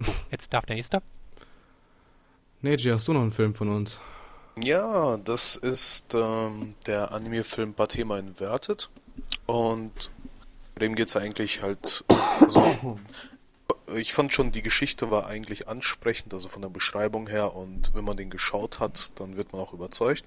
So, 0.00 0.14
jetzt 0.30 0.52
darf 0.52 0.66
der 0.66 0.76
nächste. 0.76 1.02
Neji, 2.60 2.90
hast 2.90 3.06
du 3.08 3.12
noch 3.12 3.20
einen 3.20 3.32
Film 3.32 3.54
von 3.54 3.68
uns? 3.68 4.00
Ja, 4.64 5.16
das 5.18 5.54
ist 5.56 6.14
ähm, 6.14 6.74
der 6.86 7.12
Anime-Film 7.12 7.74
Batema 7.74 8.18
Inverted. 8.18 8.90
Und 9.46 10.10
dem 10.78 10.94
geht's 10.94 11.16
eigentlich 11.16 11.62
halt. 11.62 12.04
Also, 12.40 12.98
ich 13.94 14.12
fand 14.12 14.32
schon, 14.32 14.52
die 14.52 14.62
Geschichte 14.62 15.10
war 15.10 15.26
eigentlich 15.26 15.68
ansprechend, 15.68 16.32
also 16.34 16.48
von 16.48 16.62
der 16.62 16.68
Beschreibung 16.68 17.28
her. 17.28 17.54
Und 17.54 17.94
wenn 17.94 18.04
man 18.04 18.16
den 18.16 18.30
geschaut 18.30 18.80
hat, 18.80 19.18
dann 19.20 19.36
wird 19.36 19.52
man 19.52 19.62
auch 19.62 19.72
überzeugt. 19.72 20.24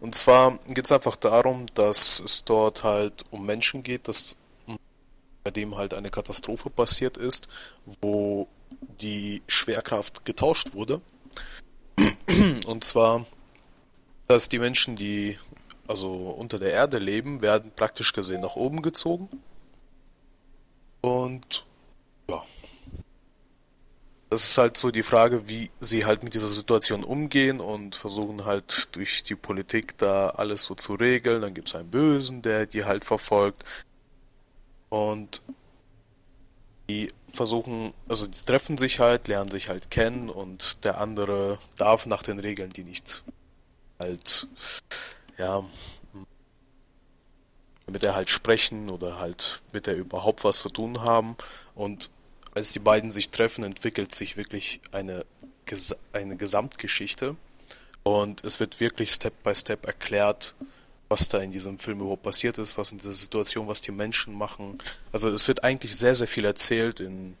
Und 0.00 0.14
zwar 0.14 0.58
geht's 0.68 0.92
einfach 0.92 1.16
darum, 1.16 1.66
dass 1.74 2.20
es 2.20 2.44
dort 2.44 2.82
halt 2.82 3.24
um 3.30 3.46
Menschen 3.46 3.82
geht, 3.82 4.08
dass 4.08 4.36
bei 5.44 5.50
dem 5.50 5.76
halt 5.76 5.94
eine 5.94 6.10
Katastrophe 6.10 6.70
passiert 6.70 7.16
ist, 7.16 7.48
wo 8.00 8.48
die 9.00 9.42
Schwerkraft 9.46 10.24
getauscht 10.24 10.74
wurde. 10.74 11.00
Und 12.66 12.84
zwar 12.84 13.26
dass 14.32 14.48
die 14.48 14.58
Menschen, 14.58 14.96
die 14.96 15.38
also 15.86 16.10
unter 16.10 16.58
der 16.58 16.72
Erde 16.72 16.98
leben, 16.98 17.42
werden 17.42 17.70
praktisch 17.76 18.12
gesehen 18.12 18.40
nach 18.40 18.56
oben 18.56 18.80
gezogen. 18.80 19.28
Und 21.02 21.66
ja. 22.30 22.42
Das 24.30 24.44
ist 24.44 24.56
halt 24.56 24.78
so 24.78 24.90
die 24.90 25.02
Frage, 25.02 25.46
wie 25.50 25.70
sie 25.78 26.06
halt 26.06 26.22
mit 26.22 26.32
dieser 26.32 26.46
Situation 26.48 27.04
umgehen 27.04 27.60
und 27.60 27.96
versuchen 27.96 28.46
halt 28.46 28.96
durch 28.96 29.22
die 29.22 29.34
Politik 29.34 29.98
da 29.98 30.30
alles 30.30 30.64
so 30.64 30.74
zu 30.74 30.94
regeln. 30.94 31.42
Dann 31.42 31.52
gibt 31.52 31.68
es 31.68 31.74
einen 31.74 31.90
Bösen, 31.90 32.40
der 32.40 32.64
die 32.64 32.86
halt 32.86 33.04
verfolgt. 33.04 33.62
Und 34.88 35.42
die 36.88 37.12
versuchen, 37.28 37.92
also 38.08 38.26
die 38.26 38.44
treffen 38.44 38.78
sich 38.78 39.00
halt, 39.00 39.28
lernen 39.28 39.50
sich 39.50 39.68
halt 39.68 39.90
kennen 39.90 40.30
und 40.30 40.84
der 40.84 40.98
andere 40.98 41.58
darf 41.76 42.06
nach 42.06 42.22
den 42.22 42.38
Regeln 42.38 42.70
die 42.70 42.84
nicht 42.84 43.22
halt, 43.98 44.48
ja, 45.38 45.64
mit 47.92 48.02
er 48.02 48.14
halt 48.14 48.30
sprechen 48.30 48.90
oder 48.90 49.18
halt 49.18 49.62
mit 49.72 49.86
er 49.86 49.94
überhaupt 49.94 50.44
was 50.44 50.60
zu 50.60 50.68
tun 50.68 51.02
haben. 51.02 51.36
Und 51.74 52.10
als 52.54 52.72
die 52.72 52.78
beiden 52.78 53.10
sich 53.10 53.30
treffen, 53.30 53.64
entwickelt 53.64 54.14
sich 54.14 54.36
wirklich 54.36 54.80
eine, 54.90 55.24
eine 56.12 56.36
Gesamtgeschichte. 56.36 57.36
Und 58.02 58.44
es 58.44 58.58
wird 58.58 58.80
wirklich 58.80 59.12
Step 59.12 59.42
by 59.42 59.54
Step 59.54 59.86
erklärt, 59.86 60.54
was 61.08 61.28
da 61.28 61.38
in 61.38 61.52
diesem 61.52 61.78
Film 61.78 62.00
überhaupt 62.00 62.22
passiert 62.22 62.58
ist, 62.58 62.78
was 62.78 62.90
in 62.90 62.98
dieser 62.98 63.12
Situation, 63.12 63.68
was 63.68 63.80
die 63.80 63.92
Menschen 63.92 64.34
machen. 64.34 64.78
Also 65.12 65.28
es 65.28 65.46
wird 65.46 65.62
eigentlich 65.62 65.94
sehr, 65.94 66.14
sehr 66.14 66.26
viel 66.26 66.44
erzählt 66.44 67.00
in, 67.00 67.36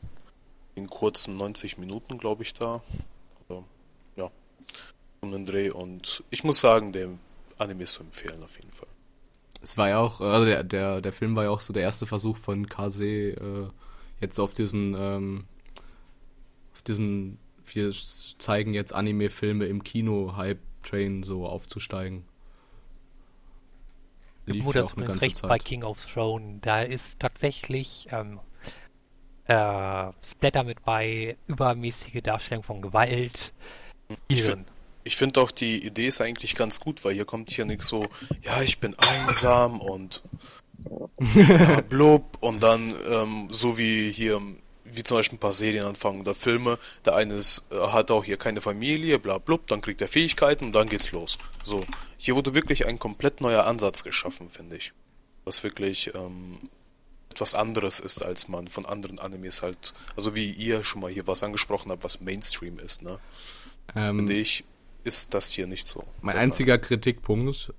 in 0.74 0.88
kurzen 0.88 1.36
90 1.36 1.78
Minuten, 1.78 2.18
glaube 2.18 2.42
ich, 2.42 2.52
da. 2.52 2.82
Also, 3.40 3.64
ja, 4.16 4.30
um 5.20 5.32
den 5.32 5.46
Dreh. 5.46 5.70
Und 5.70 6.22
ich 6.30 6.44
muss 6.44 6.60
sagen, 6.60 6.92
der 6.92 7.08
Anime 7.58 7.84
ist 7.84 7.94
zu 7.94 8.02
empfehlen 8.02 8.42
auf 8.42 8.56
jeden 8.56 8.72
Fall. 8.72 8.91
Es 9.62 9.78
war 9.78 9.88
ja 9.88 9.98
auch, 10.00 10.20
also 10.20 10.44
der, 10.44 10.64
der, 10.64 11.00
der 11.00 11.12
Film 11.12 11.36
war 11.36 11.44
ja 11.44 11.50
auch 11.50 11.60
so 11.60 11.72
der 11.72 11.82
erste 11.82 12.06
Versuch 12.06 12.36
von 12.36 12.68
Kase, 12.68 13.06
äh, 13.06 13.68
jetzt 14.20 14.38
auf 14.38 14.54
diesen, 14.54 14.94
ähm, 14.98 15.44
auf 16.74 16.82
diesen, 16.82 17.38
wir 17.64 17.92
zeigen 17.92 18.74
jetzt 18.74 18.92
Anime-Filme 18.92 19.66
im 19.66 19.84
Kino-Hype-Train 19.84 21.22
so 21.22 21.46
aufzusteigen. 21.46 22.24
Lief 24.46 24.64
Nur 24.64 24.74
ja 24.74 24.82
das 24.82 24.92
auch 24.92 24.96
eine 24.96 25.06
ganze 25.06 25.22
recht 25.22 25.42
bei 25.42 25.48
Zeit. 25.58 25.64
King 25.64 25.84
of 25.84 26.04
Throne. 26.04 26.58
Da 26.60 26.82
ist 26.82 27.20
tatsächlich 27.20 28.08
ähm, 28.10 28.40
äh, 29.44 30.12
Splatter 30.24 30.64
mit 30.64 30.84
bei, 30.84 31.36
übermäßige 31.46 32.20
Darstellung 32.22 32.64
von 32.64 32.82
Gewalt. 32.82 33.52
Ich 34.26 34.44
Viren. 34.44 34.66
Ich 35.04 35.16
finde 35.16 35.40
auch 35.40 35.50
die 35.50 35.84
Idee 35.84 36.06
ist 36.06 36.20
eigentlich 36.20 36.54
ganz 36.54 36.80
gut, 36.80 37.04
weil 37.04 37.14
hier 37.14 37.24
kommt 37.24 37.50
hier 37.50 37.64
nichts 37.64 37.88
so, 37.88 38.06
ja, 38.42 38.62
ich 38.62 38.78
bin 38.78 38.98
einsam 38.98 39.80
und 39.80 40.22
ja, 41.34 41.80
blub 41.80 42.38
und 42.40 42.62
dann 42.62 42.94
ähm, 43.08 43.48
so 43.50 43.78
wie 43.78 44.10
hier, 44.10 44.40
wie 44.84 45.02
zum 45.02 45.16
Beispiel 45.16 45.36
ein 45.36 45.40
paar 45.40 45.52
Serien 45.52 45.84
anfangen 45.84 46.20
oder 46.20 46.34
Filme, 46.34 46.78
der 47.04 47.14
eine 47.14 47.34
ist, 47.34 47.64
äh, 47.70 47.76
hat 47.76 48.10
auch 48.10 48.24
hier 48.24 48.36
keine 48.36 48.60
Familie, 48.60 49.18
bla 49.18 49.38
blub, 49.38 49.66
dann 49.66 49.80
kriegt 49.80 50.00
er 50.00 50.08
Fähigkeiten 50.08 50.66
und 50.66 50.72
dann 50.72 50.88
geht's 50.88 51.12
los. 51.12 51.38
So, 51.62 51.84
hier 52.16 52.36
wurde 52.36 52.54
wirklich 52.54 52.86
ein 52.86 52.98
komplett 52.98 53.40
neuer 53.40 53.66
Ansatz 53.66 54.04
geschaffen, 54.04 54.50
finde 54.50 54.76
ich. 54.76 54.92
Was 55.44 55.64
wirklich 55.64 56.12
ähm, 56.14 56.58
etwas 57.32 57.54
anderes 57.54 57.98
ist, 57.98 58.22
als 58.22 58.48
man 58.48 58.68
von 58.68 58.86
anderen 58.86 59.18
Animes 59.18 59.62
halt, 59.62 59.94
also 60.16 60.34
wie 60.34 60.50
ihr 60.50 60.84
schon 60.84 61.00
mal 61.00 61.10
hier 61.10 61.26
was 61.26 61.42
angesprochen 61.42 61.90
habt, 61.90 62.04
was 62.04 62.20
Mainstream 62.20 62.78
ist, 62.78 63.02
ne? 63.02 63.18
Ähm, 63.96 64.18
Finde 64.18 64.34
ich, 64.34 64.64
ist 65.04 65.34
das 65.34 65.50
hier 65.52 65.66
nicht 65.66 65.86
so. 65.88 66.04
Mein 66.20 66.36
einziger 66.36 66.78
Kritikpunkt, 66.78 67.72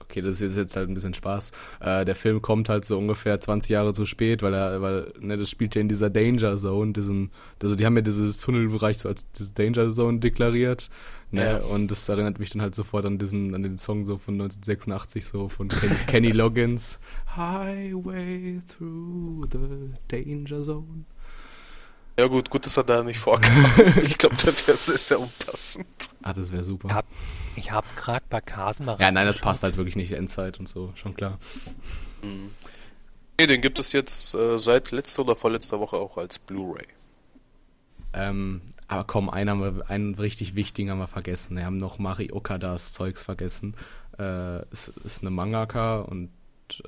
okay, 0.00 0.22
das 0.22 0.40
ist 0.40 0.56
jetzt 0.56 0.74
halt 0.74 0.88
ein 0.88 0.94
bisschen 0.94 1.12
Spaß, 1.12 1.52
äh, 1.80 2.04
der 2.06 2.14
Film 2.14 2.40
kommt 2.40 2.68
halt 2.70 2.84
so 2.86 2.96
ungefähr 2.96 3.38
20 3.40 3.68
Jahre 3.70 3.92
zu 3.92 4.06
spät, 4.06 4.42
weil 4.42 4.54
er, 4.54 4.80
weil, 4.80 5.12
ne, 5.20 5.36
das 5.36 5.50
spielt 5.50 5.74
ja 5.74 5.80
in 5.82 5.88
dieser 5.88 6.08
Danger 6.08 6.56
Zone, 6.56 6.92
diesem, 6.94 7.30
also 7.62 7.76
die 7.76 7.84
haben 7.84 7.94
ja 7.96 8.00
dieses 8.02 8.40
Tunnelbereich 8.40 8.98
so 8.98 9.08
als 9.10 9.30
diese 9.32 9.52
Danger 9.52 9.90
Zone 9.90 10.18
deklariert, 10.20 10.88
ne, 11.30 11.42
Ja. 11.44 11.56
und 11.58 11.90
das 11.90 12.08
erinnert 12.08 12.38
mich 12.38 12.48
dann 12.50 12.62
halt 12.62 12.74
sofort 12.74 13.04
an 13.04 13.18
diesen, 13.18 13.54
an 13.54 13.62
den 13.62 13.76
Song 13.76 14.06
so 14.06 14.16
von 14.16 14.34
1986 14.34 15.26
so 15.26 15.48
von 15.50 15.68
Ken, 15.68 15.90
Kenny 16.06 16.30
Loggins, 16.30 17.00
Highway 17.36 18.60
through 18.66 19.46
the 19.52 19.90
Danger 20.08 20.62
Zone. 20.62 21.04
Ja 22.18 22.26
gut, 22.26 22.50
gut, 22.50 22.66
dass 22.66 22.76
er 22.76 22.82
da 22.82 23.04
nicht 23.04 23.20
vorkam. 23.20 23.64
ich 24.02 24.18
glaube, 24.18 24.34
das 24.34 24.66
wäre 24.66 24.76
sehr, 24.76 25.20
unpassend. 25.20 25.86
Ah, 26.22 26.32
das 26.32 26.50
wäre 26.50 26.64
super. 26.64 26.88
Ich 26.88 26.94
hab, 26.94 27.06
ich 27.54 27.70
hab 27.70 27.96
gerade 27.96 28.24
bei 28.28 28.40
Kasen 28.40 28.86
mal 28.86 28.96
Ja, 28.98 29.12
nein, 29.12 29.24
das 29.24 29.38
passt 29.38 29.62
halt 29.62 29.76
wirklich 29.76 29.94
nicht 29.94 30.10
Endzeit 30.10 30.58
und 30.58 30.68
so, 30.68 30.92
schon 30.96 31.14
klar. 31.14 31.38
Nee, 32.22 33.46
den 33.46 33.60
gibt 33.60 33.78
es 33.78 33.92
jetzt 33.92 34.34
äh, 34.34 34.58
seit 34.58 34.90
letzter 34.90 35.22
oder 35.22 35.36
vorletzter 35.36 35.78
Woche 35.78 35.96
auch 35.96 36.18
als 36.18 36.40
Blu-ray. 36.40 36.88
Ähm, 38.14 38.62
aber 38.88 39.04
komm, 39.04 39.30
einen, 39.30 39.50
haben 39.50 39.60
wir, 39.60 39.88
einen 39.88 40.16
richtig 40.16 40.56
wichtigen 40.56 40.90
haben 40.90 40.98
wir 40.98 41.06
vergessen. 41.06 41.56
Wir 41.56 41.66
haben 41.66 41.76
noch 41.76 42.00
Mari 42.00 42.32
Okadas 42.32 42.94
Zeugs 42.94 43.22
vergessen. 43.22 43.76
Äh, 44.18 44.62
es 44.72 44.88
ist 44.88 45.22
eine 45.22 45.30
Mangaka 45.30 46.00
und 46.00 46.30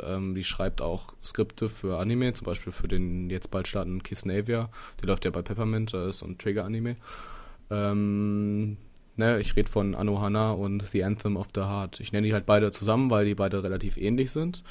ähm, 0.03 0.35
die 0.35 0.45
schreibt 0.45 0.83
auch 0.83 1.15
Skripte 1.23 1.69
für 1.69 1.99
Anime, 1.99 2.33
zum 2.33 2.47
Beispiel 2.47 2.73
für 2.73 2.89
den 2.89 3.31
jetzt 3.31 3.51
bald 3.51 3.69
startenden 3.69 4.03
Kisnavia. 4.03 4.71
Der 5.01 5.09
läuft 5.09 5.25
ja 5.25 5.31
bei 5.31 5.43
Peppermint, 5.43 5.95
das 5.95 6.17
ist 6.17 6.23
ein 6.23 6.39
Trigger-Anime. 6.39 6.97
Ähm, 7.71 8.77
ne, 9.17 9.41
ich 9.41 9.57
rede 9.57 9.71
von 9.71 9.95
Anohana 9.95 10.53
und 10.53 10.85
The 10.87 11.05
Anthem 11.05 11.37
of 11.37 11.49
the 11.55 11.63
Heart. 11.63 12.01
Ich 12.01 12.13
nenne 12.13 12.27
die 12.27 12.33
halt 12.33 12.47
beide 12.47 12.71
zusammen, 12.71 13.11
weil 13.11 13.25
die 13.25 13.35
beide 13.35 13.63
relativ 13.63 13.97
ähnlich 13.97 14.31
sind. 14.31 14.65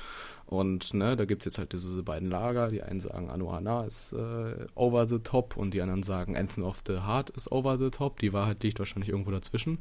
Und 0.50 0.95
ne, 0.95 1.15
da 1.15 1.26
gibt's 1.26 1.45
jetzt 1.45 1.60
halt 1.60 1.74
diese 1.74 2.02
beiden 2.02 2.28
Lager. 2.28 2.69
Die 2.69 2.82
einen 2.82 3.00
sagen, 3.00 3.30
Anohana 3.30 3.84
ist 3.84 4.13
äh, 4.13 4.65
over 4.74 5.08
the 5.08 5.19
top 5.19 5.56
und 5.56 5.76
die 5.76 5.82
anderen 5.82 6.02
sagen, 6.02 6.36
Anthem 6.36 6.63
of 6.63 6.82
the 6.88 7.02
Heart 7.06 7.30
ist 7.30 7.52
over 7.52 7.78
the 7.78 7.91
top. 7.91 8.19
Die 8.19 8.34
Wahrheit 8.34 8.63
liegt 8.63 8.80
wahrscheinlich 8.80 9.10
irgendwo 9.10 9.30
dazwischen. 9.30 9.78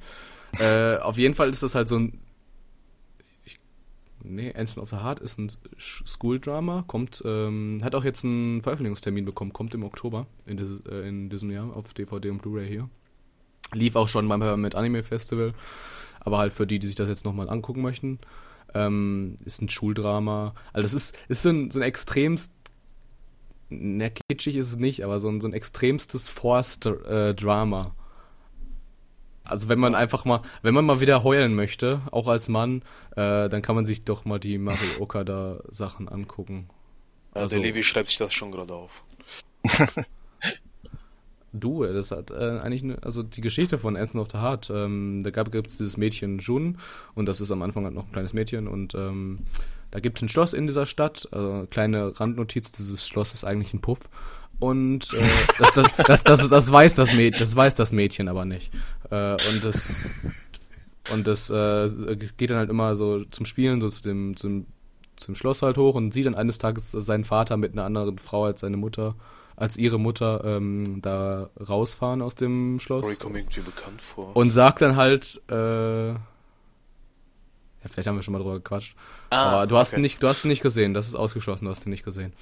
äh, 0.58 0.98
auf 0.98 1.16
jeden 1.16 1.34
Fall 1.34 1.48
ist 1.48 1.62
das 1.62 1.74
halt 1.74 1.88
so 1.88 1.98
ein. 1.98 2.20
Nee, 4.22 4.52
Anthem 4.54 4.82
of 4.82 4.90
the 4.90 4.96
Heart 4.96 5.20
ist 5.20 5.38
ein 5.38 5.50
School-Drama, 5.78 6.84
kommt, 6.86 7.22
ähm, 7.24 7.78
hat 7.82 7.94
auch 7.94 8.04
jetzt 8.04 8.24
einen 8.24 8.62
Veröffentlichungstermin 8.62 9.24
bekommen, 9.24 9.52
kommt 9.52 9.74
im 9.74 9.84
Oktober 9.84 10.26
in, 10.46 10.56
dieses, 10.56 10.80
äh, 10.86 11.08
in 11.08 11.30
diesem 11.30 11.50
Jahr 11.50 11.74
auf 11.76 11.94
DVD 11.94 12.30
und 12.30 12.42
Blu-ray 12.42 12.68
hier. 12.68 12.88
Lief 13.72 13.96
auch 13.96 14.08
schon 14.08 14.28
beim 14.28 14.60
mit 14.60 14.74
Anime 14.74 15.02
Festival, 15.02 15.52
aber 16.20 16.38
halt 16.38 16.52
für 16.52 16.66
die, 16.66 16.78
die 16.78 16.86
sich 16.86 16.96
das 16.96 17.08
jetzt 17.08 17.24
nochmal 17.24 17.48
angucken 17.48 17.82
möchten. 17.82 18.18
Ähm, 18.74 19.36
ist 19.44 19.62
ein 19.62 19.68
Schuldrama. 19.68 20.54
Also 20.72 20.82
das 20.82 20.94
ist, 20.94 21.16
ist 21.28 21.42
so 21.42 21.50
ein, 21.50 21.70
so 21.70 21.78
ein 21.78 21.82
extremst, 21.82 22.52
ne, 23.70 24.12
kitschig 24.28 24.56
ist 24.56 24.70
es 24.70 24.76
nicht, 24.78 25.04
aber 25.04 25.20
so 25.20 25.28
ein, 25.28 25.40
so 25.40 25.48
ein 25.48 25.52
extremstes 25.52 26.28
Forced-Drama. 26.28 27.94
Also 29.48 29.68
wenn 29.68 29.78
man 29.78 29.94
einfach 29.94 30.24
mal, 30.24 30.42
wenn 30.62 30.74
man 30.74 30.84
mal 30.84 31.00
wieder 31.00 31.24
heulen 31.24 31.54
möchte, 31.54 32.02
auch 32.10 32.28
als 32.28 32.48
Mann, 32.48 32.82
äh, 33.16 33.48
dann 33.48 33.62
kann 33.62 33.74
man 33.74 33.84
sich 33.84 34.04
doch 34.04 34.24
mal 34.24 34.38
die 34.38 34.58
Mario 34.58 35.00
Okada 35.00 35.60
Sachen 35.70 36.08
angucken. 36.08 36.68
Also, 37.34 37.50
der 37.50 37.60
Levi 37.60 37.82
schreibt 37.82 38.08
sich 38.08 38.18
das 38.18 38.32
schon 38.34 38.52
gerade 38.52 38.74
auf. 38.74 39.04
Du, 41.50 41.82
das 41.82 42.10
hat 42.10 42.30
äh, 42.30 42.58
eigentlich, 42.62 42.82
ne, 42.82 42.98
also 43.00 43.22
die 43.22 43.40
Geschichte 43.40 43.78
von 43.78 43.96
Anthem 43.96 44.20
of 44.20 44.28
the 44.30 44.36
Heart, 44.36 44.70
ähm, 44.70 45.22
da 45.24 45.30
gab 45.30 45.52
es 45.54 45.78
dieses 45.78 45.96
Mädchen 45.96 46.38
Jun 46.40 46.76
und 47.14 47.26
das 47.26 47.40
ist 47.40 47.50
am 47.50 47.62
Anfang 47.62 47.84
halt 47.84 47.94
noch 47.94 48.04
ein 48.04 48.12
kleines 48.12 48.34
Mädchen 48.34 48.68
und 48.68 48.94
ähm, 48.94 49.38
da 49.90 49.98
gibt 50.00 50.18
es 50.18 50.22
ein 50.22 50.28
Schloss 50.28 50.52
in 50.52 50.66
dieser 50.66 50.84
Stadt, 50.84 51.26
also 51.32 51.66
kleine 51.70 52.20
Randnotiz, 52.20 52.72
dieses 52.72 53.08
Schloss 53.08 53.32
ist 53.32 53.44
eigentlich 53.44 53.72
ein 53.72 53.80
Puff 53.80 54.10
und 54.58 55.12
äh, 55.12 55.22
das, 55.58 55.72
das, 55.74 55.96
das, 55.96 56.24
das, 56.24 56.48
das, 56.48 56.72
weiß 56.72 56.94
das, 56.94 57.12
Mädchen, 57.12 57.38
das 57.38 57.54
weiß 57.54 57.74
das 57.74 57.92
Mädchen 57.92 58.28
aber 58.28 58.44
nicht 58.44 58.72
äh, 59.10 59.32
und 59.32 59.64
das 59.64 60.36
und 61.12 61.26
das 61.26 61.50
äh, 61.50 62.16
geht 62.36 62.50
dann 62.50 62.58
halt 62.58 62.70
immer 62.70 62.96
so 62.96 63.24
zum 63.24 63.46
Spielen, 63.46 63.80
so 63.80 63.88
zu 63.88 64.02
dem, 64.02 64.36
zum, 64.36 64.66
zum 65.16 65.34
Schloss 65.34 65.62
halt 65.62 65.78
hoch 65.78 65.94
und 65.94 66.12
sieht 66.12 66.26
dann 66.26 66.34
eines 66.34 66.58
Tages 66.58 66.90
seinen 66.90 67.24
Vater 67.24 67.56
mit 67.56 67.72
einer 67.72 67.84
anderen 67.84 68.18
Frau 68.18 68.44
als 68.44 68.60
seine 68.60 68.76
Mutter 68.76 69.14
als 69.58 69.76
ihre 69.76 69.98
Mutter 69.98 70.42
ähm, 70.44 71.02
da 71.02 71.50
rausfahren 71.68 72.22
aus 72.22 72.36
dem 72.36 72.78
Schloss. 72.78 73.04
Story 73.04 73.16
kommt 73.16 73.36
irgendwie 73.36 73.60
bekannt 73.60 74.00
vor. 74.00 74.36
Und 74.36 74.52
sagt 74.52 74.82
dann 74.82 74.94
halt, 74.94 75.42
äh, 75.50 76.10
ja, 76.10 76.18
vielleicht 77.84 78.06
haben 78.06 78.14
wir 78.14 78.22
schon 78.22 78.32
mal 78.32 78.38
drüber 78.38 78.54
gequatscht. 78.54 78.94
Ah, 79.30 79.50
aber 79.50 79.66
du 79.66 79.76
hast 79.76 79.94
ihn 79.94 80.00
nicht, 80.00 80.22
du 80.22 80.28
hast 80.28 80.44
ihn 80.44 80.48
nicht 80.48 80.62
gesehen, 80.62 80.94
das 80.94 81.08
ist 81.08 81.16
ausgeschlossen, 81.16 81.64
du 81.64 81.72
hast 81.72 81.84
ihn 81.86 81.90
nicht 81.90 82.04
gesehen. 82.04 82.32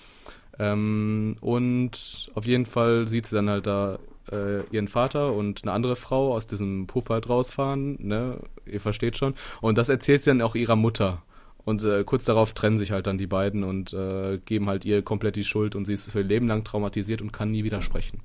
Ähm, 0.59 1.37
und 1.41 2.31
auf 2.35 2.47
jeden 2.47 2.67
Fall 2.67 3.07
sieht 3.07 3.27
sie 3.27 3.37
dann 3.37 3.51
halt 3.51 3.67
da 3.67 3.99
äh, 4.31 4.63
ihren 4.71 4.89
Vater 4.89 5.33
und 5.33 5.63
eine 5.63 5.73
andere 5.73 5.97
Frau 5.97 6.35
aus 6.35 6.47
diesem 6.47 6.87
Puff 6.87 7.11
halt 7.11 7.29
rausfahren, 7.29 7.97
ne? 8.01 8.39
Ihr 8.65 8.81
versteht 8.81 9.17
schon. 9.17 9.35
Und 9.61 9.79
das 9.79 9.89
erzählt 9.89 10.23
sie 10.23 10.31
dann 10.31 10.43
auch 10.43 10.55
ihrer 10.55 10.77
Mutter. 10.77 11.23
Und 11.65 11.85
äh, 11.85 12.05
kurz 12.05 12.25
darauf 12.25 12.53
trennen 12.53 12.79
sich 12.79 12.93
halt 12.93 13.07
dann 13.07 13.19
die 13.19 13.27
beiden 13.27 13.65
und 13.65 13.93
äh, 13.93 14.39
geben 14.45 14.69
halt 14.69 14.85
ihr 14.85 15.03
komplett 15.03 15.37
die 15.37 15.45
Schuld 15.45 15.75
und 15.75 15.85
sie 15.85 15.95
ist 15.95 16.11
für 16.11 16.21
ihr 16.21 16.25
Leben 16.25 16.47
lang 16.47 16.65
traumatisiert 16.65 17.23
und 17.23 17.33
kann 17.33 17.51
nie 17.51 17.65
wieder 17.65 17.83
sprechen. 17.83 18.21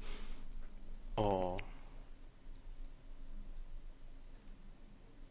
Oh. 1.17 1.57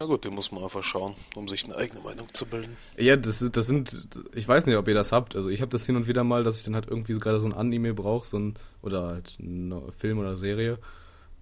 Na 0.00 0.06
gut, 0.06 0.24
den 0.24 0.34
muss 0.34 0.50
man 0.50 0.64
einfach 0.64 0.82
schauen, 0.82 1.14
um 1.34 1.46
sich 1.46 1.62
eine 1.64 1.76
eigene 1.76 2.00
Meinung 2.00 2.26
zu 2.32 2.46
bilden. 2.46 2.74
Ja, 2.96 3.16
das, 3.16 3.44
das 3.52 3.66
sind, 3.66 4.08
ich 4.34 4.48
weiß 4.48 4.64
nicht, 4.64 4.76
ob 4.76 4.88
ihr 4.88 4.94
das 4.94 5.12
habt. 5.12 5.36
Also 5.36 5.50
ich 5.50 5.60
habe 5.60 5.70
das 5.70 5.84
hin 5.84 5.94
und 5.94 6.08
wieder 6.08 6.24
mal, 6.24 6.42
dass 6.42 6.56
ich 6.56 6.64
dann 6.64 6.74
halt 6.74 6.88
irgendwie 6.88 7.12
so 7.12 7.20
gerade 7.20 7.38
so 7.38 7.46
ein 7.46 7.52
Anime 7.52 7.92
brauche, 7.92 8.26
so 8.26 8.38
ein, 8.38 8.54
oder 8.80 9.08
halt 9.08 9.38
ein 9.40 9.74
Film 9.94 10.18
oder 10.18 10.38
Serie. 10.38 10.78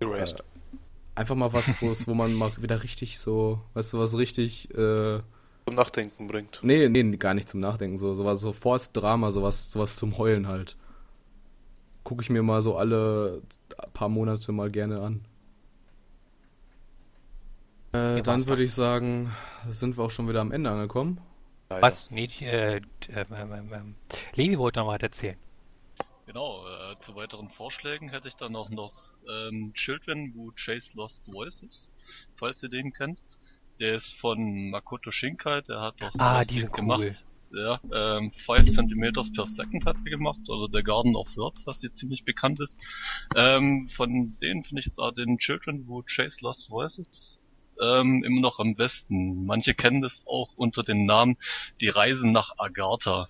Erased. 0.00 0.40
Äh, 0.40 0.42
einfach 1.14 1.36
mal 1.36 1.52
was, 1.52 1.68
wo 1.80 2.14
man 2.14 2.34
mal 2.34 2.50
wieder 2.60 2.82
richtig 2.82 3.20
so, 3.20 3.60
weißt 3.74 3.92
du, 3.92 4.00
was 4.00 4.18
richtig 4.18 4.68
äh, 4.74 5.20
zum 5.66 5.76
Nachdenken 5.76 6.26
bringt. 6.26 6.58
Nee, 6.62 6.88
nee, 6.88 7.16
gar 7.16 7.34
nicht 7.34 7.48
zum 7.48 7.60
Nachdenken. 7.60 7.96
So, 7.96 8.14
sowas, 8.14 8.40
so 8.40 8.52
Forst-Drama, 8.52 9.30
sowas, 9.30 9.70
sowas 9.70 9.94
zum 9.94 10.18
Heulen 10.18 10.48
halt. 10.48 10.76
Gucke 12.02 12.22
ich 12.22 12.30
mir 12.30 12.42
mal 12.42 12.60
so 12.60 12.76
alle 12.76 13.40
paar 13.92 14.08
Monate 14.08 14.50
mal 14.50 14.68
gerne 14.68 15.00
an. 15.00 15.24
Äh, 17.92 18.22
dann 18.22 18.46
würde 18.46 18.62
ich 18.62 18.74
sagen, 18.74 19.35
sind 19.70 19.96
wir 19.96 20.05
auch 20.05 20.11
schon 20.11 20.29
wieder 20.29 20.40
am 20.40 20.53
Ende 20.53 20.70
angekommen. 20.70 21.20
Leider. 21.70 21.83
Was? 21.83 22.11
Nee, 22.11 22.29
äh, 22.40 22.77
äh, 22.77 22.81
äh, 23.11 23.24
Levi 24.35 24.59
wollte 24.59 24.81
noch 24.81 24.88
was 24.88 25.01
erzählen. 25.01 25.37
Genau, 26.27 26.66
äh, 26.66 26.98
zu 27.01 27.14
weiteren 27.14 27.48
Vorschlägen 27.51 28.11
hätte 28.11 28.29
ich 28.29 28.37
dann 28.37 28.55
auch 28.55 28.68
noch 28.68 28.92
ähm, 29.29 29.72
Children 29.74 30.35
Who 30.35 30.53
Chase 30.57 30.90
Lost 30.94 31.22
Voices, 31.33 31.90
falls 32.37 32.62
ihr 32.62 32.68
den 32.68 32.92
kennt. 32.92 33.22
Der 33.81 33.94
ist 33.94 34.14
von 34.14 34.70
Makoto 34.70 35.11
Shinkai, 35.11 35.62
der 35.62 35.81
hat 35.81 36.03
auch 36.03 36.11
ah, 36.18 36.42
die 36.42 36.61
sind 36.61 36.72
gemacht. 36.72 37.01
Cool. 37.01 37.16
Ja, 37.51 37.81
ähm, 38.18 38.31
5 38.33 38.70
cm 38.70 39.12
per 39.35 39.46
Second 39.46 39.87
hat 39.87 39.96
er 40.05 40.11
gemacht, 40.11 40.40
oder 40.48 40.55
also 40.55 40.68
der 40.68 40.83
Garden 40.83 41.16
of 41.16 41.35
Words, 41.35 41.66
was 41.66 41.81
hier 41.81 41.94
ziemlich 41.94 42.24
bekannt 42.24 42.61
ist. 42.61 42.79
Ähm, 43.35 43.88
von 43.88 44.37
denen 44.42 44.64
finde 44.64 44.81
ich 44.81 44.87
jetzt 44.87 44.98
auch 44.98 45.12
den 45.12 45.38
Children 45.38 45.88
Who 45.88 46.03
Chase 46.03 46.38
Lost 46.42 46.68
Voices 46.68 47.38
ähm, 47.82 48.24
immer 48.24 48.40
noch 48.40 48.58
am 48.58 48.74
besten. 48.74 49.46
Manche 49.46 49.74
kennen 49.74 50.02
das 50.02 50.22
auch 50.26 50.50
unter 50.56 50.82
dem 50.82 51.06
Namen 51.06 51.36
Die 51.80 51.88
Reise 51.88 52.26
nach 52.28 52.52
Agartha. 52.58 53.28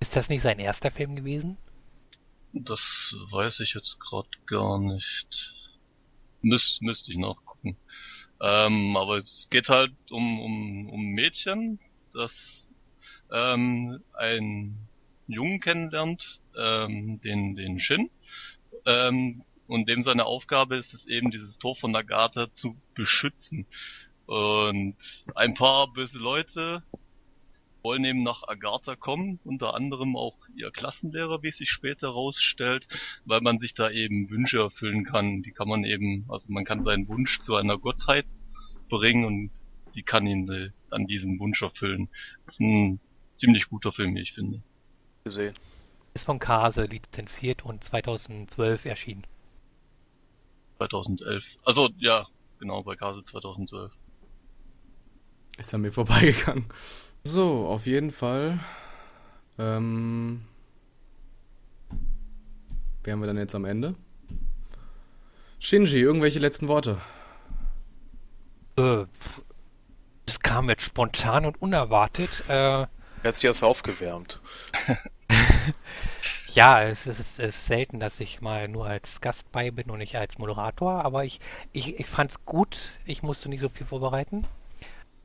Ist 0.00 0.16
das 0.16 0.28
nicht 0.28 0.42
sein 0.42 0.58
erster 0.58 0.90
Film 0.90 1.16
gewesen? 1.16 1.56
Das 2.52 3.14
weiß 3.30 3.60
ich 3.60 3.74
jetzt 3.74 4.00
gerade 4.00 4.28
gar 4.46 4.78
nicht. 4.78 5.54
Müs 6.40 6.78
müsste 6.80 7.12
ich 7.12 7.18
noch 7.18 7.42
ähm, 8.40 8.96
aber 8.96 9.18
es 9.18 9.48
geht 9.50 9.68
halt 9.68 9.92
um, 10.10 10.40
um, 10.40 10.88
um 10.90 11.06
Mädchen, 11.06 11.80
das 12.12 12.68
ähm, 13.32 14.02
einen 14.14 14.88
Jungen 15.26 15.60
kennenlernt, 15.60 16.40
ähm, 16.56 17.20
den, 17.20 17.56
den 17.56 17.80
Shin, 17.80 18.10
ähm, 18.86 19.42
und 19.68 19.88
dem 19.88 20.02
seine 20.02 20.24
Aufgabe 20.24 20.76
ist 20.76 20.94
es 20.94 21.06
eben, 21.06 21.30
dieses 21.30 21.58
Tor 21.58 21.76
von 21.76 21.92
Nagata 21.92 22.50
zu 22.50 22.76
beschützen. 22.94 23.66
Und 24.26 24.96
ein 25.34 25.54
paar 25.54 25.92
böse 25.92 26.18
Leute 26.18 26.82
wollen 27.82 28.04
eben 28.04 28.22
nach 28.22 28.42
Agartha 28.48 28.96
kommen, 28.96 29.38
unter 29.44 29.74
anderem 29.74 30.16
auch 30.16 30.36
ihr 30.56 30.70
Klassenlehrer, 30.70 31.42
wie 31.42 31.48
es 31.48 31.58
sich 31.58 31.70
später 31.70 32.08
herausstellt, 32.08 32.88
weil 33.24 33.40
man 33.40 33.60
sich 33.60 33.74
da 33.74 33.90
eben 33.90 34.30
Wünsche 34.30 34.58
erfüllen 34.58 35.04
kann. 35.04 35.42
Die 35.42 35.52
kann 35.52 35.68
man 35.68 35.84
eben, 35.84 36.24
also 36.28 36.50
man 36.50 36.64
kann 36.64 36.82
seinen 36.82 37.06
Wunsch 37.08 37.40
zu 37.40 37.54
einer 37.54 37.78
Gottheit 37.78 38.26
bringen 38.88 39.24
und 39.24 39.50
die 39.94 40.02
kann 40.02 40.26
ihn 40.26 40.72
an 40.90 41.06
diesen 41.06 41.38
Wunsch 41.38 41.62
erfüllen. 41.62 42.08
Das 42.46 42.54
ist 42.54 42.60
ein 42.60 43.00
ziemlich 43.34 43.68
guter 43.68 43.92
Film, 43.92 44.14
wie 44.14 44.22
ich 44.22 44.32
finde. 44.32 44.62
Gesehen. 45.24 45.54
Ist 46.14 46.24
von 46.24 46.38
Kase 46.38 46.84
lizenziert 46.84 47.64
und 47.64 47.84
2012 47.84 48.86
erschienen. 48.86 49.26
2011. 50.78 51.44
Also 51.64 51.90
ja, 51.98 52.26
genau, 52.58 52.82
bei 52.82 52.96
Kase 52.96 53.24
2012. 53.24 53.92
Ist 55.58 55.74
an 55.74 55.80
mir 55.80 55.92
vorbeigegangen. 55.92 56.66
So, 57.24 57.66
auf 57.66 57.86
jeden 57.86 58.12
Fall. 58.12 58.60
Ähm, 59.58 60.42
wären 63.02 63.20
wir 63.20 63.26
dann 63.26 63.36
jetzt 63.36 63.54
am 63.54 63.64
Ende? 63.64 63.94
Shinji, 65.58 65.98
irgendwelche 65.98 66.38
letzten 66.38 66.68
Worte? 66.68 67.00
Äh, 68.78 69.04
es 70.26 70.38
kam 70.38 70.68
jetzt 70.68 70.82
spontan 70.82 71.44
und 71.44 71.60
unerwartet. 71.60 72.44
Äh, 72.48 72.82
er 72.82 72.88
hat 73.24 73.36
sich 73.36 73.46
erst 73.46 73.64
aufgewärmt. 73.64 74.40
ja, 76.54 76.82
es 76.82 77.06
ist, 77.06 77.20
es 77.20 77.38
ist, 77.38 77.66
selten, 77.66 78.00
dass 78.00 78.20
ich 78.20 78.40
mal 78.40 78.68
nur 78.68 78.86
als 78.86 79.20
Gast 79.20 79.50
bei 79.52 79.70
bin 79.70 79.90
und 79.90 79.98
nicht 79.98 80.16
als 80.16 80.38
Moderator, 80.38 81.04
aber 81.04 81.24
ich, 81.24 81.40
ich, 81.72 81.98
ich 81.98 82.06
fand's 82.06 82.44
gut. 82.44 82.98
Ich 83.04 83.22
musste 83.22 83.48
nicht 83.48 83.60
so 83.60 83.68
viel 83.68 83.86
vorbereiten. 83.86 84.46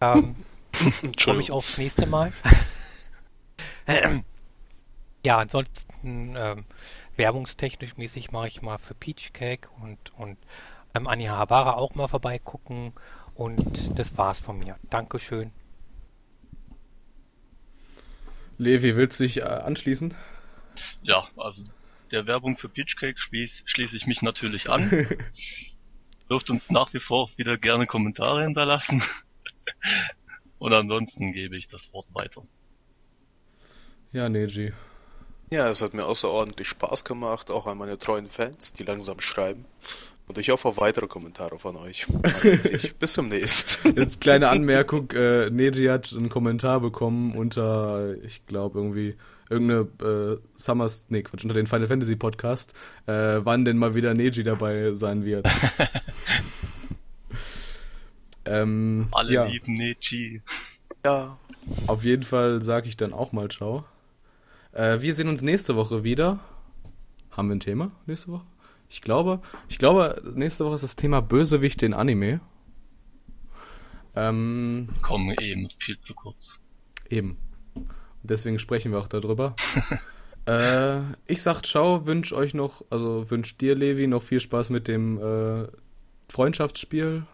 Ähm, 0.01 0.35
Komme 1.23 1.41
ich 1.41 1.51
aufs 1.51 1.77
nächste 1.77 2.07
Mal. 2.07 2.31
ja, 5.25 5.37
ansonsten 5.37 6.35
ähm, 6.37 6.65
werbungstechnisch 7.15 7.97
mäßig 7.97 8.31
mache 8.31 8.47
ich 8.47 8.61
mal 8.61 8.77
für 8.77 8.93
Peach 8.93 9.33
Cake 9.33 9.69
und, 9.81 10.13
und 10.17 10.37
ähm, 10.95 11.07
Anja 11.07 11.37
Habara 11.37 11.73
auch 11.73 11.95
mal 11.95 12.07
vorbeigucken. 12.07 12.93
Und 13.35 13.97
das 13.97 14.17
war's 14.17 14.39
von 14.39 14.59
mir. 14.59 14.77
Dankeschön. 14.89 15.51
Levi, 18.57 18.95
willst 18.95 19.19
du 19.19 19.23
dich 19.23 19.41
äh, 19.41 19.45
anschließen? 19.45 20.13
Ja, 21.01 21.27
also 21.37 21.63
der 22.11 22.27
Werbung 22.27 22.57
für 22.57 22.69
Pitchcake 22.69 23.19
schließe 23.19 23.63
schließ 23.65 23.93
ich 23.93 24.07
mich 24.07 24.21
natürlich 24.21 24.69
an. 24.69 24.89
Dürft 26.29 26.49
uns 26.49 26.69
nach 26.69 26.93
wie 26.93 26.99
vor 26.99 27.29
wieder 27.35 27.57
gerne 27.57 27.87
Kommentare 27.87 28.43
hinterlassen. 28.43 29.03
Und 30.59 30.73
ansonsten 30.73 31.33
gebe 31.33 31.57
ich 31.57 31.67
das 31.67 31.91
Wort 31.91 32.07
weiter. 32.13 32.43
Ja, 34.13 34.29
Neji. 34.29 34.71
Ja, 35.51 35.69
es 35.69 35.81
hat 35.81 35.93
mir 35.93 36.05
außerordentlich 36.05 36.69
Spaß 36.69 37.03
gemacht, 37.03 37.51
auch 37.51 37.67
an 37.67 37.77
meine 37.77 37.97
treuen 37.97 38.29
Fans, 38.29 38.73
die 38.73 38.83
langsam 38.83 39.19
schreiben. 39.19 39.65
Und 40.27 40.37
ich 40.37 40.49
hoffe 40.49 40.69
auf 40.69 40.77
weitere 40.77 41.07
Kommentare 41.07 41.59
von 41.59 41.75
euch. 41.75 42.07
Bis 42.99 43.13
zum 43.13 43.27
nächsten. 43.27 43.95
Jetzt 43.99 44.21
kleine 44.21 44.49
Anmerkung, 44.49 45.11
äh, 45.11 45.49
Neji 45.49 45.87
hat 45.87 46.13
einen 46.13 46.29
Kommentar 46.29 46.79
bekommen 46.79 47.35
unter, 47.35 48.15
ich 48.23 48.45
glaube 48.45 48.79
irgendwie, 48.79 49.15
irgendeine 49.49 49.87
äh, 50.01 50.37
Summers, 50.55 51.07
nee, 51.09 51.21
Quatsch, 51.21 51.43
unter 51.43 51.55
den 51.55 51.67
Final 51.67 51.87
Fantasy 51.87 52.15
Podcast, 52.15 52.73
äh, 53.05 53.39
wann 53.39 53.65
denn 53.65 53.77
mal 53.77 53.95
wieder 53.95 54.13
Neji 54.13 54.43
dabei 54.43 54.93
sein 54.93 55.25
wird. 55.25 55.47
ähm, 58.45 59.07
Alle 59.11 59.33
ja, 59.33 59.45
lieben 59.45 59.73
Neji. 59.73 60.41
Ja. 61.05 61.37
auf 61.87 62.03
jeden 62.03 62.23
Fall 62.23 62.61
sage 62.61 62.87
ich 62.87 62.97
dann 62.97 63.13
auch 63.13 63.31
mal 63.31 63.49
Ciao. 63.49 63.85
Äh, 64.71 65.01
wir 65.01 65.13
sehen 65.15 65.27
uns 65.27 65.41
nächste 65.41 65.75
Woche 65.75 66.03
wieder. 66.03 66.39
Haben 67.31 67.49
wir 67.49 67.55
ein 67.55 67.59
Thema 67.59 67.91
nächste 68.05 68.31
Woche? 68.31 68.45
Ich 68.89 69.01
glaube, 69.01 69.41
ich 69.69 69.79
glaube, 69.79 70.21
nächste 70.35 70.65
Woche 70.65 70.75
ist 70.75 70.83
das 70.83 70.95
Thema 70.95 71.21
Bösewicht 71.21 71.81
in 71.81 71.93
Anime. 71.93 72.41
Ähm, 74.15 74.89
Kommen 75.01 75.35
eben 75.39 75.67
viel 75.79 75.99
zu 75.99 76.13
kurz. 76.13 76.59
Eben. 77.09 77.37
Deswegen 78.23 78.57
sprechen 78.57 78.91
wir 78.91 78.99
auch 78.99 79.07
darüber. 79.07 79.55
äh, 80.45 81.01
ich 81.27 81.43
sag 81.43 81.63
ciao, 81.63 82.05
wünsch 82.05 82.33
euch 82.33 82.53
noch, 82.53 82.83
also 82.89 83.29
wünsch 83.29 83.57
dir, 83.57 83.75
Levi, 83.75 84.07
noch 84.07 84.23
viel 84.23 84.39
Spaß 84.39 84.69
mit 84.69 84.87
dem 84.87 85.19
äh, 85.19 85.67
Freundschaftsspiel 86.29 87.25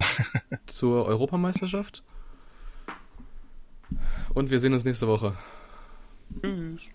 zur 0.66 1.06
Europameisterschaft. 1.06 2.02
Und 4.34 4.50
wir 4.50 4.60
sehen 4.60 4.74
uns 4.74 4.84
nächste 4.84 5.08
Woche. 5.08 5.34
Tschüss. 6.42 6.90